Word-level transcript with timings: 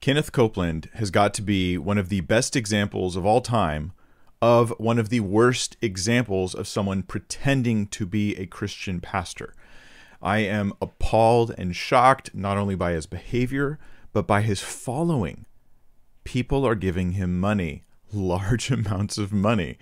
Kenneth 0.00 0.30
Copeland 0.30 0.88
has 0.94 1.10
got 1.10 1.34
to 1.34 1.42
be 1.42 1.76
one 1.76 1.98
of 1.98 2.08
the 2.08 2.20
best 2.20 2.54
examples 2.54 3.16
of 3.16 3.26
all 3.26 3.40
time 3.40 3.92
of 4.40 4.72
one 4.78 4.98
of 4.98 5.08
the 5.08 5.20
worst 5.20 5.76
examples 5.82 6.54
of 6.54 6.68
someone 6.68 7.02
pretending 7.02 7.86
to 7.88 8.06
be 8.06 8.36
a 8.36 8.46
Christian 8.46 9.00
pastor. 9.00 9.54
I 10.22 10.38
am 10.38 10.72
appalled 10.80 11.52
and 11.58 11.74
shocked 11.74 12.34
not 12.34 12.56
only 12.56 12.76
by 12.76 12.92
his 12.92 13.06
behavior, 13.06 13.78
but 14.12 14.26
by 14.26 14.42
his 14.42 14.60
following. 14.60 15.46
People 16.22 16.64
are 16.64 16.76
giving 16.76 17.12
him 17.12 17.40
money, 17.40 17.84
large 18.12 18.70
amounts 18.70 19.18
of 19.18 19.32
money. 19.32 19.78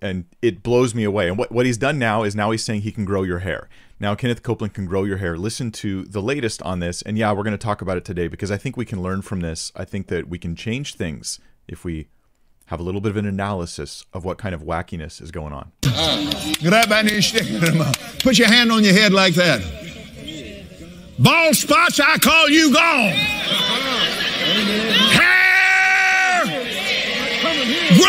And 0.00 0.24
it 0.42 0.62
blows 0.62 0.94
me 0.94 1.04
away. 1.04 1.28
And 1.28 1.38
what, 1.38 1.52
what 1.52 1.66
he's 1.66 1.78
done 1.78 1.98
now 1.98 2.22
is 2.22 2.34
now 2.34 2.50
he's 2.50 2.64
saying 2.64 2.82
he 2.82 2.92
can 2.92 3.04
grow 3.04 3.22
your 3.22 3.40
hair. 3.40 3.68
Now, 4.00 4.14
Kenneth 4.14 4.42
Copeland 4.42 4.74
can 4.74 4.86
grow 4.86 5.04
your 5.04 5.16
hair. 5.16 5.36
Listen 5.36 5.72
to 5.72 6.04
the 6.04 6.22
latest 6.22 6.62
on 6.62 6.80
this. 6.80 7.02
And 7.02 7.18
yeah, 7.18 7.32
we're 7.32 7.42
going 7.42 7.52
to 7.52 7.58
talk 7.58 7.82
about 7.82 7.96
it 7.96 8.04
today 8.04 8.28
because 8.28 8.50
I 8.50 8.56
think 8.56 8.76
we 8.76 8.84
can 8.84 9.02
learn 9.02 9.22
from 9.22 9.40
this. 9.40 9.72
I 9.74 9.84
think 9.84 10.06
that 10.08 10.28
we 10.28 10.38
can 10.38 10.54
change 10.54 10.94
things 10.94 11.40
if 11.66 11.84
we 11.84 12.08
have 12.66 12.80
a 12.80 12.82
little 12.82 13.00
bit 13.00 13.10
of 13.10 13.16
an 13.16 13.26
analysis 13.26 14.04
of 14.12 14.24
what 14.24 14.38
kind 14.38 14.54
of 14.54 14.62
wackiness 14.62 15.20
is 15.22 15.30
going 15.30 15.52
on. 15.52 15.72
Put 18.22 18.38
your 18.38 18.48
hand 18.48 18.70
on 18.70 18.84
your 18.84 18.92
head 18.92 19.12
like 19.12 19.34
that. 19.34 19.62
Bald 21.18 21.56
spots, 21.56 21.98
I 21.98 22.18
call 22.18 22.48
you 22.48 22.72
gone. 22.72 23.12
Hair 25.12 26.44
grow. 27.96 28.04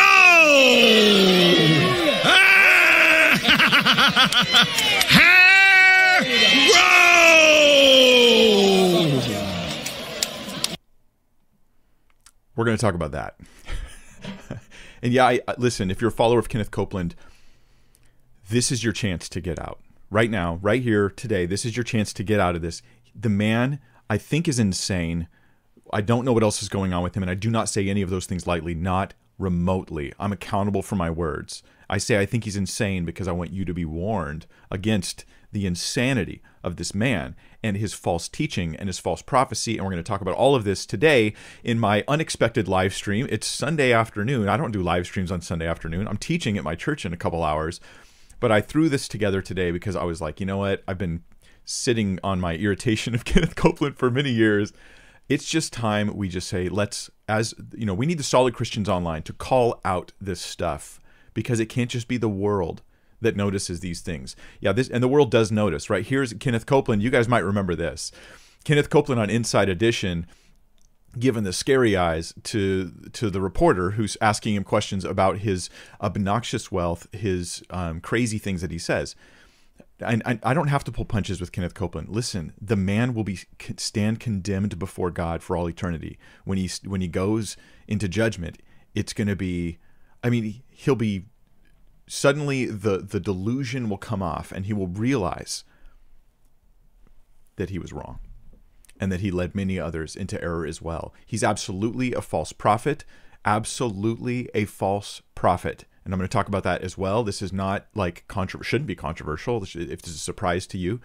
Ah! 2.25 4.28
We're 12.55 12.65
going 12.65 12.77
to 12.77 12.81
talk 12.81 12.93
about 12.93 13.11
that. 13.11 13.37
and 15.01 15.11
yeah, 15.13 15.25
I, 15.25 15.39
listen, 15.57 15.91
if 15.91 15.99
you're 16.01 16.09
a 16.09 16.13
follower 16.13 16.39
of 16.39 16.49
Kenneth 16.49 16.71
Copeland, 16.71 17.15
this 18.49 18.71
is 18.71 18.83
your 18.83 18.93
chance 18.93 19.27
to 19.29 19.41
get 19.41 19.59
out. 19.59 19.79
Right 20.09 20.31
now, 20.31 20.59
right 20.61 20.81
here, 20.81 21.09
today, 21.09 21.45
this 21.45 21.65
is 21.65 21.75
your 21.75 21.83
chance 21.83 22.13
to 22.13 22.23
get 22.23 22.39
out 22.39 22.55
of 22.55 22.61
this. 22.61 22.81
The 23.13 23.29
man, 23.29 23.79
I 24.09 24.17
think, 24.17 24.47
is 24.47 24.59
insane. 24.59 25.27
I 25.91 26.01
don't 26.01 26.23
know 26.25 26.33
what 26.33 26.43
else 26.43 26.63
is 26.63 26.69
going 26.69 26.93
on 26.93 27.03
with 27.03 27.15
him, 27.15 27.23
and 27.23 27.29
I 27.29 27.35
do 27.35 27.49
not 27.49 27.69
say 27.69 27.89
any 27.89 28.01
of 28.01 28.09
those 28.09 28.25
things 28.25 28.47
lightly, 28.47 28.73
not 28.73 29.13
remotely. 29.37 30.13
I'm 30.19 30.31
accountable 30.31 30.81
for 30.81 30.95
my 30.95 31.09
words. 31.09 31.61
I 31.89 31.97
say 31.97 32.19
I 32.19 32.25
think 32.25 32.43
he's 32.43 32.55
insane 32.55 33.05
because 33.05 33.27
I 33.27 33.31
want 33.31 33.51
you 33.51 33.65
to 33.65 33.73
be 33.73 33.85
warned 33.85 34.45
against 34.69 35.25
the 35.51 35.65
insanity 35.65 36.41
of 36.63 36.75
this 36.75 36.93
man 36.93 37.35
and 37.63 37.77
his 37.77 37.93
false 37.93 38.27
teaching 38.27 38.75
and 38.75 38.87
his 38.87 38.99
false 38.99 39.21
prophecy. 39.21 39.77
And 39.77 39.85
we're 39.85 39.91
going 39.91 40.03
to 40.03 40.07
talk 40.07 40.21
about 40.21 40.35
all 40.35 40.55
of 40.55 40.63
this 40.63 40.85
today 40.85 41.33
in 41.63 41.79
my 41.79 42.03
unexpected 42.07 42.67
live 42.67 42.93
stream. 42.93 43.27
It's 43.29 43.47
Sunday 43.47 43.91
afternoon. 43.91 44.47
I 44.47 44.57
don't 44.57 44.71
do 44.71 44.83
live 44.83 45.05
streams 45.05 45.31
on 45.31 45.41
Sunday 45.41 45.67
afternoon. 45.67 46.07
I'm 46.07 46.17
teaching 46.17 46.57
at 46.57 46.63
my 46.63 46.75
church 46.75 47.05
in 47.05 47.13
a 47.13 47.17
couple 47.17 47.43
hours. 47.43 47.79
But 48.39 48.51
I 48.51 48.61
threw 48.61 48.87
this 48.87 49.07
together 49.07 49.41
today 49.41 49.71
because 49.71 49.95
I 49.95 50.03
was 50.03 50.21
like, 50.21 50.39
you 50.39 50.45
know 50.45 50.57
what? 50.57 50.83
I've 50.87 50.97
been 50.97 51.23
sitting 51.65 52.19
on 52.23 52.39
my 52.39 52.55
irritation 52.55 53.15
of 53.15 53.25
Kenneth 53.25 53.55
Copeland 53.55 53.97
for 53.97 54.09
many 54.11 54.31
years. 54.31 54.71
It's 55.27 55.45
just 55.45 55.73
time 55.73 56.15
we 56.15 56.29
just 56.29 56.47
say, 56.47 56.69
let's, 56.69 57.09
as 57.27 57.53
you 57.75 57.85
know, 57.85 57.93
we 57.93 58.05
need 58.05 58.17
the 58.17 58.23
solid 58.23 58.53
Christians 58.53 58.89
online 58.89 59.23
to 59.23 59.33
call 59.33 59.79
out 59.83 60.11
this 60.19 60.41
stuff 60.41 60.98
because 61.33 61.59
it 61.59 61.67
can't 61.67 61.91
just 61.91 62.07
be 62.07 62.17
the 62.17 62.29
world 62.29 62.81
that 63.21 63.35
notices 63.35 63.79
these 63.81 64.01
things. 64.01 64.35
Yeah, 64.61 64.71
this 64.71 64.89
and 64.89 65.03
the 65.03 65.07
world 65.07 65.31
does 65.31 65.51
notice, 65.51 65.89
right? 65.89 66.05
Here's 66.05 66.33
Kenneth 66.33 66.65
Copeland. 66.65 67.03
You 67.03 67.09
guys 67.09 67.27
might 67.27 67.39
remember 67.39 67.75
this. 67.75 68.11
Kenneth 68.63 68.89
Copeland 68.89 69.21
on 69.21 69.29
Inside 69.29 69.69
Edition 69.69 70.25
given 71.17 71.43
the 71.43 71.53
scary 71.53 71.95
eyes 71.97 72.33
to 72.43 72.91
to 73.13 73.29
the 73.29 73.41
reporter 73.41 73.91
who's 73.91 74.17
asking 74.21 74.55
him 74.55 74.63
questions 74.63 75.03
about 75.03 75.39
his 75.39 75.69
obnoxious 76.01 76.71
wealth, 76.71 77.07
his 77.13 77.63
um, 77.69 77.99
crazy 77.99 78.37
things 78.37 78.61
that 78.61 78.71
he 78.71 78.77
says. 78.77 79.15
And 80.01 80.23
I, 80.25 80.39
I, 80.43 80.53
don't 80.53 80.69
have 80.69 80.85
to 80.85 80.93
pull 80.93 81.03
punches 81.03 81.41
with 81.41 81.51
Kenneth 81.51 81.73
Copeland. 81.73 82.07
Listen, 82.07 82.53
the 82.61 82.77
man 82.77 83.13
will 83.13 83.25
be 83.25 83.39
stand 83.77 84.21
condemned 84.21 84.79
before 84.79 85.11
God 85.11 85.43
for 85.43 85.57
all 85.57 85.67
eternity 85.67 86.17
when 86.45 86.57
he 86.57 86.69
when 86.85 87.01
he 87.01 87.07
goes 87.09 87.57
into 87.87 88.07
judgment. 88.07 88.59
It's 88.95 89.13
going 89.13 89.27
to 89.27 89.35
be, 89.35 89.77
I 90.23 90.29
mean, 90.29 90.61
he'll 90.69 90.95
be 90.95 91.25
suddenly 92.07 92.65
the 92.65 92.97
the 92.97 93.19
delusion 93.19 93.89
will 93.89 93.97
come 93.97 94.23
off 94.23 94.51
and 94.51 94.65
he 94.65 94.73
will 94.73 94.87
realize 94.87 95.63
that 97.57 97.69
he 97.69 97.77
was 97.77 97.93
wrong 97.93 98.19
and 98.99 99.11
that 99.11 99.21
he 99.21 99.31
led 99.31 99.55
many 99.55 99.79
others 99.79 100.15
into 100.15 100.41
error 100.43 100.65
as 100.65 100.81
well. 100.81 101.13
He's 101.25 101.43
absolutely 101.43 102.13
a 102.13 102.21
false 102.21 102.51
prophet, 102.51 103.05
absolutely 103.45 104.49
a 104.53 104.65
false 104.65 105.21
prophet. 105.35 105.85
And 106.03 106.13
I'm 106.13 106.19
going 106.19 106.27
to 106.27 106.33
talk 106.33 106.47
about 106.47 106.63
that 106.63 106.81
as 106.81 106.97
well. 106.97 107.23
This 107.23 107.41
is 107.41 107.53
not 107.53 107.85
like 107.93 108.25
shouldn't 108.63 108.87
be 108.87 108.95
controversial. 108.95 109.63
If 109.63 110.01
this 110.01 110.09
is 110.09 110.15
a 110.15 110.19
surprise 110.19 110.65
to 110.67 110.77
you, 110.77 110.99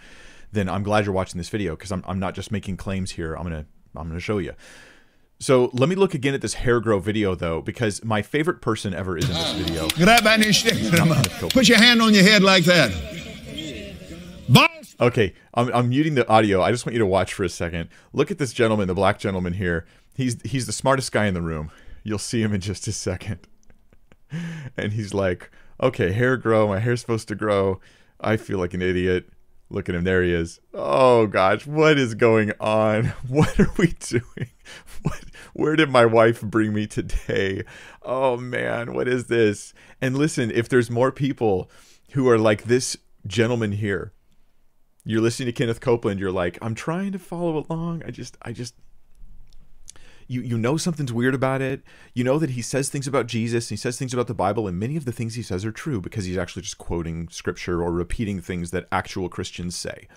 then 0.50 0.68
I'm 0.68 0.82
glad 0.82 1.04
you're 1.04 1.14
watching 1.14 1.38
this 1.38 1.50
video 1.50 1.76
because 1.76 1.92
I'm, 1.92 2.02
I'm 2.06 2.18
not 2.18 2.34
just 2.34 2.50
making 2.50 2.78
claims 2.78 3.12
here. 3.12 3.34
I'm 3.34 3.44
to 3.50 3.66
I'm 3.96 4.08
going 4.08 4.14
to 4.14 4.20
show 4.20 4.38
you. 4.38 4.54
So 5.40 5.70
let 5.72 5.88
me 5.88 5.94
look 5.96 6.14
again 6.14 6.32
at 6.34 6.40
this 6.40 6.54
hair 6.54 6.80
grow 6.80 6.98
video 7.00 7.34
though, 7.34 7.60
because 7.60 8.04
my 8.04 8.22
favorite 8.22 8.60
person 8.60 8.94
ever 8.94 9.18
is 9.18 9.28
in 9.28 9.34
this 9.34 9.52
video. 9.52 9.88
Grab 9.94 10.26
any 10.26 10.52
stick. 10.52 10.74
Put 11.50 11.68
your 11.68 11.78
hand 11.78 12.00
on 12.00 12.14
your 12.14 12.22
head 12.22 12.42
like 12.42 12.64
that. 12.64 12.92
Okay, 15.00 15.34
I'm, 15.54 15.72
I'm 15.74 15.88
muting 15.88 16.14
the 16.14 16.26
audio. 16.28 16.62
I 16.62 16.70
just 16.70 16.86
want 16.86 16.94
you 16.94 17.00
to 17.00 17.06
watch 17.06 17.34
for 17.34 17.42
a 17.42 17.48
second. 17.48 17.88
Look 18.12 18.30
at 18.30 18.38
this 18.38 18.52
gentleman, 18.52 18.86
the 18.86 18.94
black 18.94 19.18
gentleman 19.18 19.54
here. 19.54 19.86
He's 20.14 20.40
he's 20.42 20.66
the 20.66 20.72
smartest 20.72 21.10
guy 21.10 21.26
in 21.26 21.34
the 21.34 21.42
room. 21.42 21.70
You'll 22.04 22.18
see 22.18 22.42
him 22.42 22.54
in 22.54 22.60
just 22.60 22.86
a 22.86 22.92
second. 22.92 23.40
And 24.76 24.92
he's 24.94 25.14
like, 25.14 25.52
"Okay, 25.80 26.10
hair 26.10 26.36
grow. 26.36 26.66
My 26.66 26.80
hair's 26.80 27.00
supposed 27.00 27.28
to 27.28 27.36
grow. 27.36 27.80
I 28.20 28.36
feel 28.36 28.58
like 28.58 28.74
an 28.74 28.82
idiot." 28.82 29.28
Look 29.74 29.88
at 29.88 29.96
him. 29.96 30.04
There 30.04 30.22
he 30.22 30.32
is. 30.32 30.60
Oh 30.72 31.26
gosh, 31.26 31.66
what 31.66 31.98
is 31.98 32.14
going 32.14 32.52
on? 32.60 33.06
What 33.28 33.58
are 33.58 33.72
we 33.76 33.88
doing? 33.88 34.50
What 35.02 35.24
where 35.52 35.74
did 35.74 35.90
my 35.90 36.06
wife 36.06 36.40
bring 36.40 36.72
me 36.72 36.86
today? 36.86 37.64
Oh 38.00 38.36
man, 38.36 38.94
what 38.94 39.08
is 39.08 39.26
this? 39.26 39.74
And 40.00 40.16
listen, 40.16 40.52
if 40.52 40.68
there's 40.68 40.90
more 40.90 41.10
people 41.10 41.68
who 42.12 42.28
are 42.28 42.38
like 42.38 42.64
this 42.64 42.96
gentleman 43.26 43.72
here, 43.72 44.12
you're 45.04 45.20
listening 45.20 45.46
to 45.46 45.52
Kenneth 45.52 45.80
Copeland, 45.80 46.20
you're 46.20 46.30
like, 46.30 46.56
I'm 46.62 46.76
trying 46.76 47.10
to 47.10 47.18
follow 47.18 47.66
along. 47.68 48.04
I 48.06 48.12
just 48.12 48.38
I 48.42 48.52
just 48.52 48.76
you 50.26 50.40
you 50.40 50.58
know 50.58 50.76
something's 50.76 51.12
weird 51.12 51.34
about 51.34 51.62
it. 51.62 51.82
You 52.12 52.24
know 52.24 52.38
that 52.38 52.50
he 52.50 52.62
says 52.62 52.88
things 52.88 53.06
about 53.06 53.26
Jesus, 53.26 53.68
he 53.68 53.76
says 53.76 53.98
things 53.98 54.14
about 54.14 54.26
the 54.26 54.34
Bible, 54.34 54.66
and 54.66 54.78
many 54.78 54.96
of 54.96 55.04
the 55.04 55.12
things 55.12 55.34
he 55.34 55.42
says 55.42 55.64
are 55.64 55.72
true 55.72 56.00
because 56.00 56.24
he's 56.24 56.38
actually 56.38 56.62
just 56.62 56.78
quoting 56.78 57.28
scripture 57.30 57.82
or 57.82 57.92
repeating 57.92 58.40
things 58.40 58.70
that 58.70 58.86
actual 58.92 59.28
Christians 59.28 59.76
say. 59.76 60.08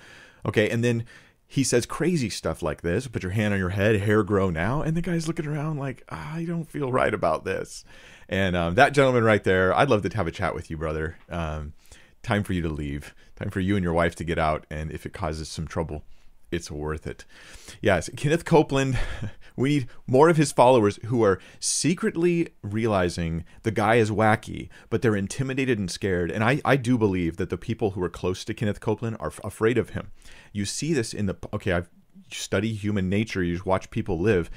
Okay, 0.46 0.70
and 0.70 0.84
then 0.84 1.06
he 1.48 1.64
says 1.64 1.86
crazy 1.86 2.30
stuff 2.30 2.62
like 2.62 2.82
this 2.82 3.08
put 3.08 3.24
your 3.24 3.32
hand 3.32 3.54
on 3.54 3.60
your 3.60 3.70
head 3.70 4.02
hair 4.02 4.22
grow 4.22 4.50
now 4.50 4.82
and 4.82 4.98
the 4.98 5.02
guy's 5.02 5.28
looking 5.28 5.48
around 5.48 5.78
like 5.78 6.04
i 6.10 6.44
don't 6.46 6.70
feel 6.70 6.92
right 6.92 7.14
about 7.14 7.46
this 7.46 7.86
and 8.28 8.56
um, 8.56 8.76
that 8.76 8.94
gentleman 8.94 9.24
right 9.24 9.46
there 9.46 9.74
i'd 9.78 9.90
love 9.90 10.02
to 10.02 10.18
have 10.18 10.28
a 10.28 10.32
chat 10.32 10.54
with 10.54 10.70
you 10.70 10.78
brother 10.78 11.18
um, 11.30 11.74
time 12.22 12.44
for 12.44 12.52
you 12.52 12.62
to 12.62 12.70
leave 12.70 13.16
time 13.38 13.50
for 13.50 13.62
you 13.62 13.76
and 13.76 13.84
your 13.84 13.94
wife 13.94 14.14
to 14.14 14.26
get 14.26 14.38
out 14.38 14.66
and 14.70 14.92
if 14.92 15.06
it 15.06 15.14
causes 15.14 15.48
some 15.48 15.66
trouble 15.66 16.04
it's 16.52 16.72
worth 16.72 17.08
it. 17.08 17.26
Yes 17.82 18.10
kenneth 18.16 18.46
copeland 18.46 18.98
we 19.56 19.70
need 19.70 19.88
more 20.06 20.30
of 20.30 20.38
his 20.38 20.52
followers 20.52 21.00
who 21.06 21.24
are 21.24 21.40
secretly 21.60 22.50
realizing 22.62 23.44
the 23.64 23.72
guy 23.72 23.96
is 23.96 24.12
wacky 24.12 24.70
but 24.90 25.02
they're 25.02 25.16
intimidated 25.16 25.80
and 25.80 25.92
scared. 25.92 26.32
And 26.32 26.44
i, 26.44 26.62
I 26.64 26.76
do 26.76 26.98
believe 26.98 27.38
that 27.38 27.50
the 27.50 27.58
people 27.58 27.92
who 27.92 28.04
are 28.04 28.10
close 28.10 28.44
to 28.46 28.54
kenneth 28.54 28.80
copeland 28.80 29.18
are 29.20 29.34
afraid 29.44 29.78
of 29.78 29.92
him. 29.92 30.12
You 30.54 30.66
see 30.66 30.94
this 30.94 31.14
in 31.14 31.26
the 31.26 31.36
okay 31.54 31.74
i've 31.74 31.90
study 32.32 32.74
human 32.74 33.10
nature 33.10 33.44
you 33.44 33.54
just 33.54 33.66
watch 33.66 33.90
people 33.90 34.20
live. 34.20 34.50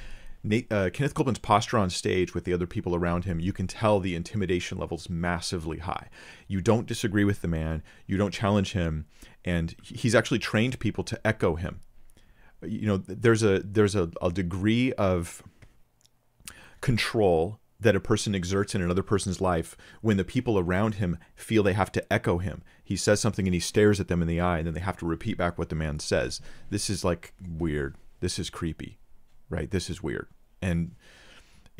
Uh, 0.43 0.89
Kenneth 0.91 1.13
Copeland's 1.13 1.39
posture 1.39 1.77
on 1.77 1.91
stage 1.91 2.33
with 2.33 2.45
the 2.45 2.53
other 2.53 2.65
people 2.65 2.95
around 2.95 3.25
him, 3.25 3.39
you 3.39 3.53
can 3.53 3.67
tell 3.67 3.99
the 3.99 4.15
intimidation 4.15 4.77
levels 4.79 5.07
massively 5.07 5.77
high. 5.77 6.09
You 6.47 6.61
don't 6.61 6.87
disagree 6.87 7.23
with 7.23 7.41
the 7.41 7.47
man, 7.47 7.83
you 8.07 8.17
don't 8.17 8.33
challenge 8.33 8.73
him, 8.73 9.05
and 9.45 9.75
he's 9.83 10.15
actually 10.15 10.39
trained 10.39 10.79
people 10.79 11.03
to 11.03 11.27
echo 11.27 11.55
him 11.55 11.81
you 12.63 12.87
know 12.87 12.97
there's 12.97 13.43
a 13.43 13.59
there's 13.59 13.95
a, 13.95 14.09
a 14.21 14.31
degree 14.31 14.93
of 14.93 15.43
control 16.81 17.59
that 17.79 17.95
a 17.95 17.99
person 17.99 18.35
exerts 18.35 18.75
in 18.75 18.81
another 18.81 19.01
person's 19.01 19.41
life 19.41 19.75
when 20.01 20.17
the 20.17 20.23
people 20.23 20.59
around 20.59 20.95
him 20.95 21.17
feel 21.35 21.63
they 21.63 21.73
have 21.73 21.91
to 21.91 22.13
echo 22.13 22.37
him. 22.37 22.61
He 22.83 22.95
says 22.95 23.19
something 23.19 23.47
and 23.47 23.53
he 23.55 23.59
stares 23.59 23.99
at 23.99 24.07
them 24.07 24.21
in 24.21 24.27
the 24.27 24.39
eye, 24.39 24.59
and 24.59 24.67
then 24.67 24.75
they 24.75 24.81
have 24.81 24.97
to 24.97 25.05
repeat 25.05 25.37
back 25.37 25.57
what 25.57 25.69
the 25.69 25.75
man 25.75 25.99
says. 25.99 26.41
This 26.69 26.89
is 26.89 27.03
like 27.03 27.33
weird. 27.57 27.95
This 28.19 28.37
is 28.37 28.51
creepy, 28.51 28.99
right? 29.49 29.71
This 29.71 29.89
is 29.89 30.03
weird. 30.03 30.27
And 30.61 30.91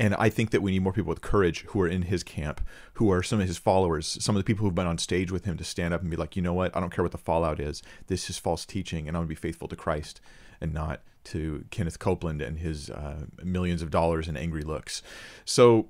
And 0.00 0.16
I 0.16 0.28
think 0.28 0.50
that 0.50 0.62
we 0.62 0.72
need 0.72 0.82
more 0.82 0.92
people 0.92 1.10
with 1.10 1.20
courage 1.20 1.60
who 1.68 1.80
are 1.82 1.88
in 1.88 2.02
his 2.02 2.24
camp, 2.24 2.60
who 2.94 3.12
are 3.12 3.22
some 3.22 3.40
of 3.40 3.46
his 3.46 3.58
followers, 3.58 4.18
some 4.20 4.34
of 4.34 4.40
the 4.40 4.44
people 4.44 4.64
who've 4.64 4.74
been 4.74 4.86
on 4.88 4.98
stage 4.98 5.30
with 5.30 5.44
him 5.44 5.56
to 5.56 5.64
stand 5.64 5.94
up 5.94 6.00
and 6.00 6.10
be 6.10 6.16
like, 6.16 6.34
you 6.34 6.42
know 6.42 6.54
what? 6.54 6.76
I 6.76 6.80
don't 6.80 6.92
care 6.92 7.04
what 7.04 7.12
the 7.12 7.18
fallout 7.18 7.60
is. 7.60 7.80
This 8.08 8.28
is 8.28 8.38
false 8.38 8.66
teaching, 8.66 9.06
and 9.06 9.16
I'm 9.16 9.22
to 9.22 9.28
be 9.28 9.36
faithful 9.36 9.68
to 9.68 9.76
Christ 9.76 10.20
and 10.62 10.72
not 10.72 11.02
to 11.24 11.64
Kenneth 11.70 11.98
Copeland 11.98 12.42
and 12.42 12.58
his 12.58 12.90
uh, 12.90 13.26
millions 13.42 13.82
of 13.82 13.90
dollars 13.90 14.28
and 14.28 14.36
angry 14.36 14.62
looks. 14.62 15.02
So, 15.44 15.88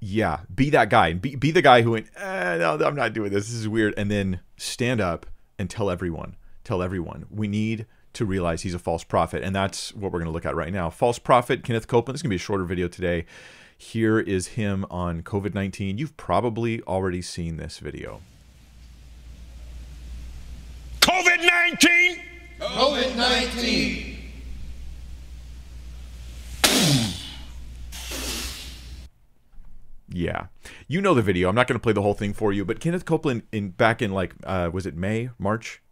yeah, 0.00 0.40
be 0.54 0.70
that 0.70 0.90
guy. 0.90 1.12
Be, 1.14 1.36
be 1.36 1.50
the 1.50 1.62
guy 1.62 1.82
who 1.82 1.92
went, 1.92 2.06
eh, 2.16 2.56
no, 2.58 2.78
I'm 2.84 2.94
not 2.94 3.12
doing 3.12 3.30
this. 3.30 3.46
This 3.46 3.54
is 3.54 3.68
weird. 3.68 3.94
And 3.96 4.10
then 4.10 4.40
stand 4.56 5.00
up 5.00 5.26
and 5.58 5.68
tell 5.68 5.90
everyone, 5.90 6.36
tell 6.62 6.82
everyone. 6.82 7.26
We 7.30 7.48
need 7.48 7.86
to 8.14 8.24
realize 8.24 8.62
he's 8.62 8.74
a 8.74 8.78
false 8.78 9.04
prophet. 9.04 9.42
And 9.42 9.54
that's 9.54 9.94
what 9.94 10.12
we're 10.12 10.20
going 10.20 10.26
to 10.26 10.32
look 10.32 10.46
at 10.46 10.54
right 10.54 10.72
now. 10.72 10.88
False 10.90 11.18
prophet, 11.18 11.64
Kenneth 11.64 11.88
Copeland. 11.88 12.14
This 12.14 12.20
is 12.20 12.22
going 12.22 12.30
to 12.30 12.34
be 12.34 12.36
a 12.36 12.38
shorter 12.38 12.64
video 12.64 12.88
today. 12.88 13.26
Here 13.76 14.20
is 14.20 14.48
him 14.48 14.86
on 14.90 15.22
COVID 15.22 15.52
19. 15.52 15.98
You've 15.98 16.16
probably 16.16 16.80
already 16.82 17.20
seen 17.20 17.56
this 17.56 17.78
video. 17.78 18.20
COVID 21.00 21.44
19? 21.44 22.33
COVID 22.72 23.16
19. 23.16 24.10
Yeah, 30.08 30.46
you 30.86 31.00
know 31.00 31.12
the 31.12 31.22
video. 31.22 31.48
I'm 31.48 31.54
not 31.54 31.66
going 31.66 31.78
to 31.78 31.82
play 31.82 31.92
the 31.92 32.02
whole 32.02 32.14
thing 32.14 32.32
for 32.32 32.52
you, 32.52 32.64
but 32.64 32.80
Kenneth 32.80 33.04
Copeland 33.04 33.42
in 33.52 33.70
back 33.70 34.00
in 34.00 34.12
like 34.12 34.34
uh, 34.44 34.70
was 34.72 34.86
it 34.86 34.96
May, 34.96 35.30
March? 35.38 35.82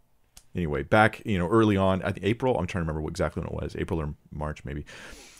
Anyway, 0.55 0.83
back 0.83 1.21
you 1.25 1.37
know 1.37 1.47
early 1.47 1.77
on, 1.77 2.01
I 2.03 2.11
think 2.11 2.25
April. 2.25 2.57
I'm 2.57 2.65
trying 2.65 2.83
to 2.83 2.85
remember 2.85 3.01
what 3.01 3.09
exactly 3.09 3.41
when 3.41 3.49
it 3.49 3.61
was, 3.61 3.75
April 3.77 3.99
or 3.99 4.13
March 4.31 4.63
maybe. 4.65 4.85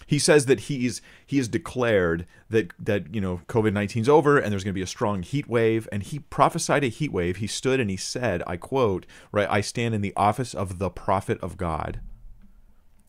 He 0.05 0.19
says 0.19 0.45
that 0.47 0.61
he's 0.61 1.01
he 1.25 1.37
has 1.37 1.47
declared 1.47 2.25
that 2.49 2.71
that 2.79 3.13
you 3.13 3.21
know 3.21 3.41
COVID 3.47 3.71
19's 3.71 4.09
over 4.09 4.37
and 4.37 4.51
there's 4.51 4.63
going 4.63 4.73
to 4.73 4.79
be 4.79 4.83
a 4.83 4.87
strong 4.87 5.23
heat 5.23 5.47
wave, 5.47 5.87
and 5.91 6.03
he 6.03 6.19
prophesied 6.19 6.83
a 6.83 6.87
heat 6.87 7.11
wave. 7.11 7.37
He 7.37 7.47
stood 7.47 7.79
and 7.79 7.89
he 7.89 7.97
said, 7.97 8.43
I 8.47 8.57
quote, 8.57 9.05
right, 9.31 9.47
I 9.49 9.61
stand 9.61 9.95
in 9.95 10.01
the 10.01 10.13
office 10.15 10.53
of 10.53 10.79
the 10.79 10.89
prophet 10.89 11.39
of 11.41 11.57
God 11.57 11.99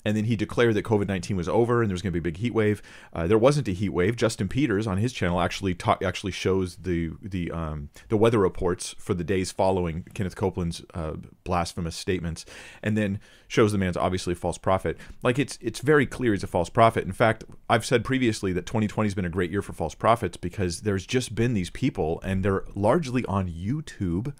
and 0.04 0.16
then 0.16 0.24
he 0.24 0.36
declared 0.36 0.74
that 0.74 0.84
COVID 0.84 1.08
nineteen 1.08 1.36
was 1.36 1.48
over 1.48 1.82
and 1.82 1.90
there 1.90 1.94
was 1.94 2.02
going 2.02 2.12
to 2.12 2.20
be 2.20 2.28
a 2.28 2.30
big 2.32 2.38
heat 2.38 2.54
wave. 2.54 2.82
Uh, 3.12 3.26
there 3.26 3.38
wasn't 3.38 3.68
a 3.68 3.72
heat 3.72 3.90
wave. 3.90 4.16
Justin 4.16 4.48
Peters 4.48 4.86
on 4.86 4.98
his 4.98 5.12
channel 5.12 5.40
actually 5.40 5.74
ta- 5.74 5.98
actually 6.02 6.32
shows 6.32 6.76
the 6.76 7.12
the 7.22 7.50
um, 7.50 7.88
the 8.08 8.16
weather 8.16 8.38
reports 8.38 8.94
for 8.98 9.14
the 9.14 9.24
days 9.24 9.52
following 9.52 10.04
Kenneth 10.14 10.36
Copeland's 10.36 10.82
uh, 10.94 11.14
blasphemous 11.44 11.96
statements, 11.96 12.44
and 12.82 12.96
then 12.96 13.20
shows 13.48 13.72
the 13.72 13.78
man's 13.78 13.96
obviously 13.96 14.32
a 14.32 14.36
false 14.36 14.58
prophet. 14.58 14.96
Like 15.22 15.38
it's 15.38 15.58
it's 15.60 15.80
very 15.80 16.06
clear 16.06 16.32
he's 16.32 16.42
a 16.42 16.48
false 16.48 16.68
prophet. 16.68 17.04
In 17.04 17.12
fact, 17.12 17.44
I've 17.68 17.84
said 17.84 18.04
previously 18.04 18.52
that 18.52 18.66
2020 18.66 19.06
has 19.06 19.14
been 19.14 19.24
a 19.24 19.30
great 19.30 19.50
year 19.50 19.62
for 19.62 19.72
false 19.72 19.94
prophets 19.94 20.36
because 20.36 20.80
there's 20.80 21.06
just 21.06 21.34
been 21.34 21.54
these 21.54 21.70
people, 21.70 22.20
and 22.22 22.44
they're 22.44 22.64
largely 22.74 23.24
on 23.26 23.48
YouTube 23.48 24.34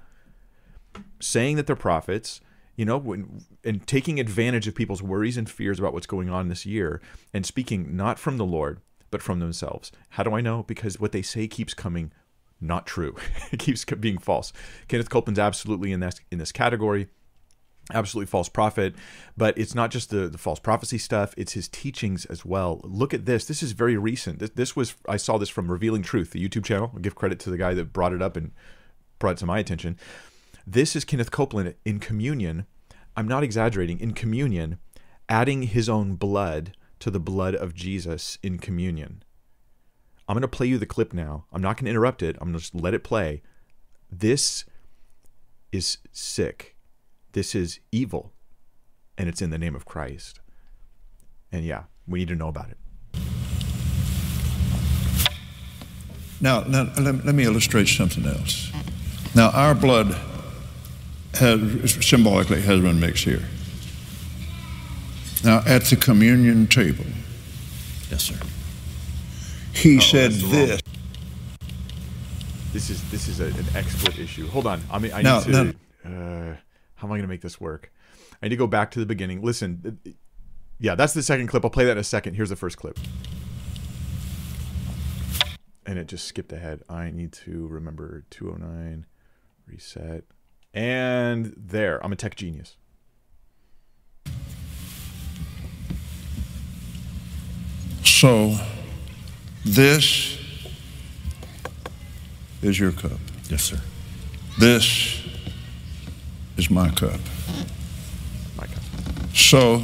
saying 1.21 1.57
that 1.57 1.67
they're 1.67 1.77
prophets 1.77 2.41
you 2.77 2.85
know, 2.85 2.99
when, 2.99 3.45
and 3.63 3.87
taking 3.87 4.19
advantage 4.19 4.67
of 4.67 4.75
people's 4.75 5.03
worries 5.03 5.37
and 5.37 5.49
fears 5.49 5.79
about 5.79 5.93
what's 5.93 6.07
going 6.07 6.29
on 6.29 6.49
this 6.49 6.67
year 6.67 7.01
and 7.33 7.47
speaking 7.47 7.97
not 7.97 8.19
from 8.19 8.37
the 8.37 8.45
Lord, 8.45 8.81
but 9.11 9.23
from 9.23 9.39
themselves. 9.39 9.93
How 10.11 10.23
do 10.23 10.35
I 10.35 10.41
know? 10.41 10.65
Because 10.65 10.99
what 10.99 11.13
they 11.13 11.23
say 11.23 11.47
keeps 11.47 11.75
coming 11.75 12.13
not 12.61 12.87
true. 12.87 13.15
it 13.53 13.59
keeps 13.59 13.85
being 13.85 14.19
false. 14.19 14.53
Kenneth 14.89 15.11
Copeland's 15.11 15.39
absolutely 15.39 15.93
in 15.93 16.01
this 16.01 16.21
in 16.31 16.39
this 16.39 16.53
category. 16.53 17.09
Absolutely 17.93 18.31
false 18.31 18.49
prophet, 18.49 18.95
but 19.37 19.59
it's 19.59 19.75
not 19.75 19.91
just 19.91 20.09
the, 20.09 20.27
the 20.27 20.39
false 20.39 20.59
prophecy 20.59 20.97
stuff, 20.97 21.35
it's 21.37 21.53
his 21.53 21.69
teachings 21.69 22.25
as 22.25 22.43
well. 22.43 22.81
Look 22.83 23.13
at 23.13 23.27
this. 23.27 23.45
This 23.45 23.63
is 23.63 23.73
very 23.73 23.99
recent. 23.99 24.39
This, 24.39 24.51
this 24.51 24.75
was, 24.75 24.95
I 25.07 25.19
saw 25.19 25.37
this 25.37 25.51
from 25.51 25.71
Revealing 25.71 26.01
Truth, 26.01 26.31
the 26.31 26.43
YouTube 26.43 26.65
channel. 26.65 26.91
I'll 26.95 27.01
give 27.01 27.15
credit 27.15 27.39
to 27.41 27.51
the 27.51 27.59
guy 27.59 27.75
that 27.75 27.93
brought 27.93 28.15
it 28.15 28.23
up 28.23 28.39
and 28.39 28.53
brought 29.19 29.33
it 29.33 29.39
to 29.39 29.47
my 29.47 29.59
attention. 29.59 29.99
This 30.67 30.97
is 30.97 31.05
Kenneth 31.05 31.31
Copeland 31.31 31.75
in 31.85 31.99
communion. 31.99 32.65
I'm 33.17 33.29
not 33.29 33.43
exaggerating. 33.43 34.01
In 34.01 34.15
communion, 34.15 34.79
adding 35.29 35.65
his 35.65 35.91
own 35.91 36.15
blood 36.15 36.75
to 37.01 37.11
the 37.11 37.21
blood 37.21 37.55
of 37.55 37.75
Jesus 37.75 38.39
in 38.43 38.59
communion. 38.59 39.23
I'm 40.27 40.35
going 40.35 40.41
to 40.41 40.49
play 40.49 40.67
you 40.67 40.79
the 40.79 40.87
clip 40.87 41.13
now. 41.13 41.45
I'm 41.53 41.61
not 41.61 41.77
going 41.77 41.85
to 41.85 41.91
interrupt 41.91 42.23
it. 42.23 42.37
I'm 42.41 42.49
going 42.49 42.55
to 42.55 42.61
just 42.61 42.75
let 42.75 42.95
it 42.95 43.05
play. 43.05 43.43
This 44.11 44.65
is 45.71 45.99
sick. 46.13 46.77
This 47.33 47.55
is 47.55 47.81
evil. 47.93 48.33
And 49.19 49.29
it's 49.29 49.43
in 49.43 49.51
the 49.51 49.59
name 49.59 49.77
of 49.77 49.85
Christ. 49.85 50.41
And 51.53 51.63
yeah, 51.63 51.85
we 52.09 52.21
need 52.21 52.29
to 52.29 52.35
know 52.35 52.49
about 52.49 52.71
it. 52.71 52.79
Now, 56.41 56.61
now 56.61 56.91
let, 56.99 57.23
let 57.27 57.35
me 57.35 57.45
illustrate 57.45 57.89
something 57.89 58.25
else. 58.25 58.73
Now, 59.35 59.51
our 59.51 59.75
blood 59.75 60.19
has 61.37 62.05
symbolically 62.07 62.61
has 62.63 62.81
been 62.81 63.01
mixed 63.01 63.25
here. 63.25 63.43
Now, 65.45 65.63
at 65.67 65.83
the 65.85 65.97
communion 65.97 66.67
table, 66.67 67.05
Yes, 68.11 68.23
sir. 68.25 68.37
he 69.75 70.01
said 70.01 70.33
this. 70.33 70.81
This 72.73 72.91
is 72.91 73.11
this 73.11 73.29
is 73.29 73.41
a, 73.41 73.47
an 73.47 73.67
expert 73.77 74.19
issue. 74.19 74.47
Hold 74.49 74.67
on. 74.67 74.81
I 74.91 74.99
mean, 74.99 75.13
I 75.13 75.23
No, 75.23 75.39
need 75.41 75.53
to. 75.53 75.75
Uh, 76.05 76.57
how 76.97 77.07
am 77.07 77.13
I 77.13 77.17
going 77.17 77.23
to 77.23 77.29
make 77.29 77.41
this 77.43 77.61
work? 77.61 77.93
I 78.43 78.47
need 78.47 78.51
to 78.51 78.57
go 78.57 78.67
back 78.67 78.91
to 78.93 78.99
the 78.99 79.07
beginning. 79.07 79.43
Listen, 79.43 79.99
yeah, 80.81 80.95
that's 80.95 81.13
the 81.15 81.23
second 81.23 81.47
clip. 81.49 81.65
I'll 81.65 81.71
play 81.71 81.85
that 81.85 81.93
in 81.93 81.99
a 81.99 82.05
second. 82.05 82.35
Here's 82.35 82.49
the 82.51 82.57
first 82.57 82.77
clip, 82.77 82.99
and 85.87 85.99
it 85.99 86.09
just 86.09 86.27
skipped 86.27 86.53
ahead. 86.53 86.83
I 86.89 87.11
need 87.11 87.33
to 87.33 87.67
remember 87.69 88.25
209, 88.31 89.07
reset, 89.67 90.25
and 90.75 91.55
there. 91.57 92.05
I'm 92.05 92.13
a 92.13 92.17
tech 92.17 92.35
genius. 92.35 92.77
So, 98.03 98.57
this 99.65 100.39
is 102.63 102.79
your 102.79 102.93
cup. 102.93 103.19
Yes, 103.49 103.65
sir. 103.65 103.81
This 104.59 105.23
is 106.57 106.71
my 106.71 106.89
cup. 106.91 107.21
My 108.57 108.67
cup. 108.67 108.83
So, 109.35 109.83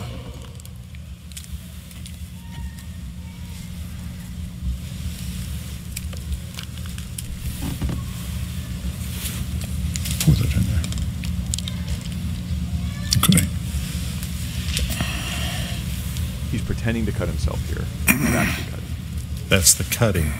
pour 10.20 10.34
that 10.34 10.54
in 10.54 10.62
there. 10.62 10.84
Okay. 13.25 13.46
To 16.90 17.12
cut 17.12 17.28
himself 17.28 17.64
here. 17.69 17.84
Cutting. 18.08 18.85
That's 19.49 19.75
the 19.75 19.85
cutting 19.85 20.32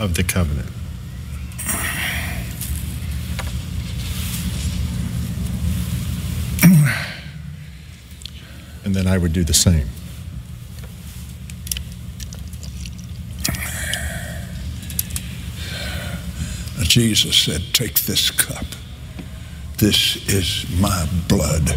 of 0.00 0.14
the 0.14 0.24
covenant. 0.24 0.68
And 8.84 8.96
then 8.96 9.06
I 9.06 9.16
would 9.16 9.32
do 9.32 9.44
the 9.44 9.54
same. 9.54 9.86
Jesus 16.82 17.36
said, 17.36 17.62
Take 17.72 18.00
this 18.00 18.32
cup. 18.32 18.66
This 19.78 20.16
is 20.28 20.66
my 20.80 21.08
blood. 21.28 21.70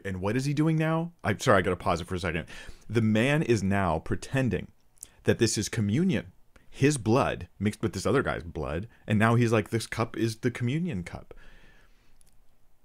Wait, 0.00 0.08
and 0.08 0.20
what 0.20 0.36
is 0.36 0.44
he 0.44 0.54
doing 0.54 0.76
now? 0.76 1.12
I'm 1.24 1.38
sorry, 1.40 1.58
I 1.58 1.62
got 1.62 1.70
to 1.70 1.76
pause 1.76 2.00
it 2.00 2.06
for 2.06 2.14
a 2.14 2.18
second. 2.18 2.46
The 2.88 3.02
man 3.02 3.42
is 3.42 3.62
now 3.62 3.98
pretending 3.98 4.68
that 5.24 5.38
this 5.38 5.58
is 5.58 5.68
communion, 5.68 6.32
his 6.70 6.96
blood 6.96 7.48
mixed 7.58 7.82
with 7.82 7.92
this 7.92 8.06
other 8.06 8.22
guy's 8.22 8.42
blood, 8.42 8.88
and 9.06 9.18
now 9.18 9.34
he's 9.34 9.52
like, 9.52 9.70
this 9.70 9.86
cup 9.86 10.16
is 10.16 10.36
the 10.36 10.50
communion 10.50 11.02
cup. 11.02 11.34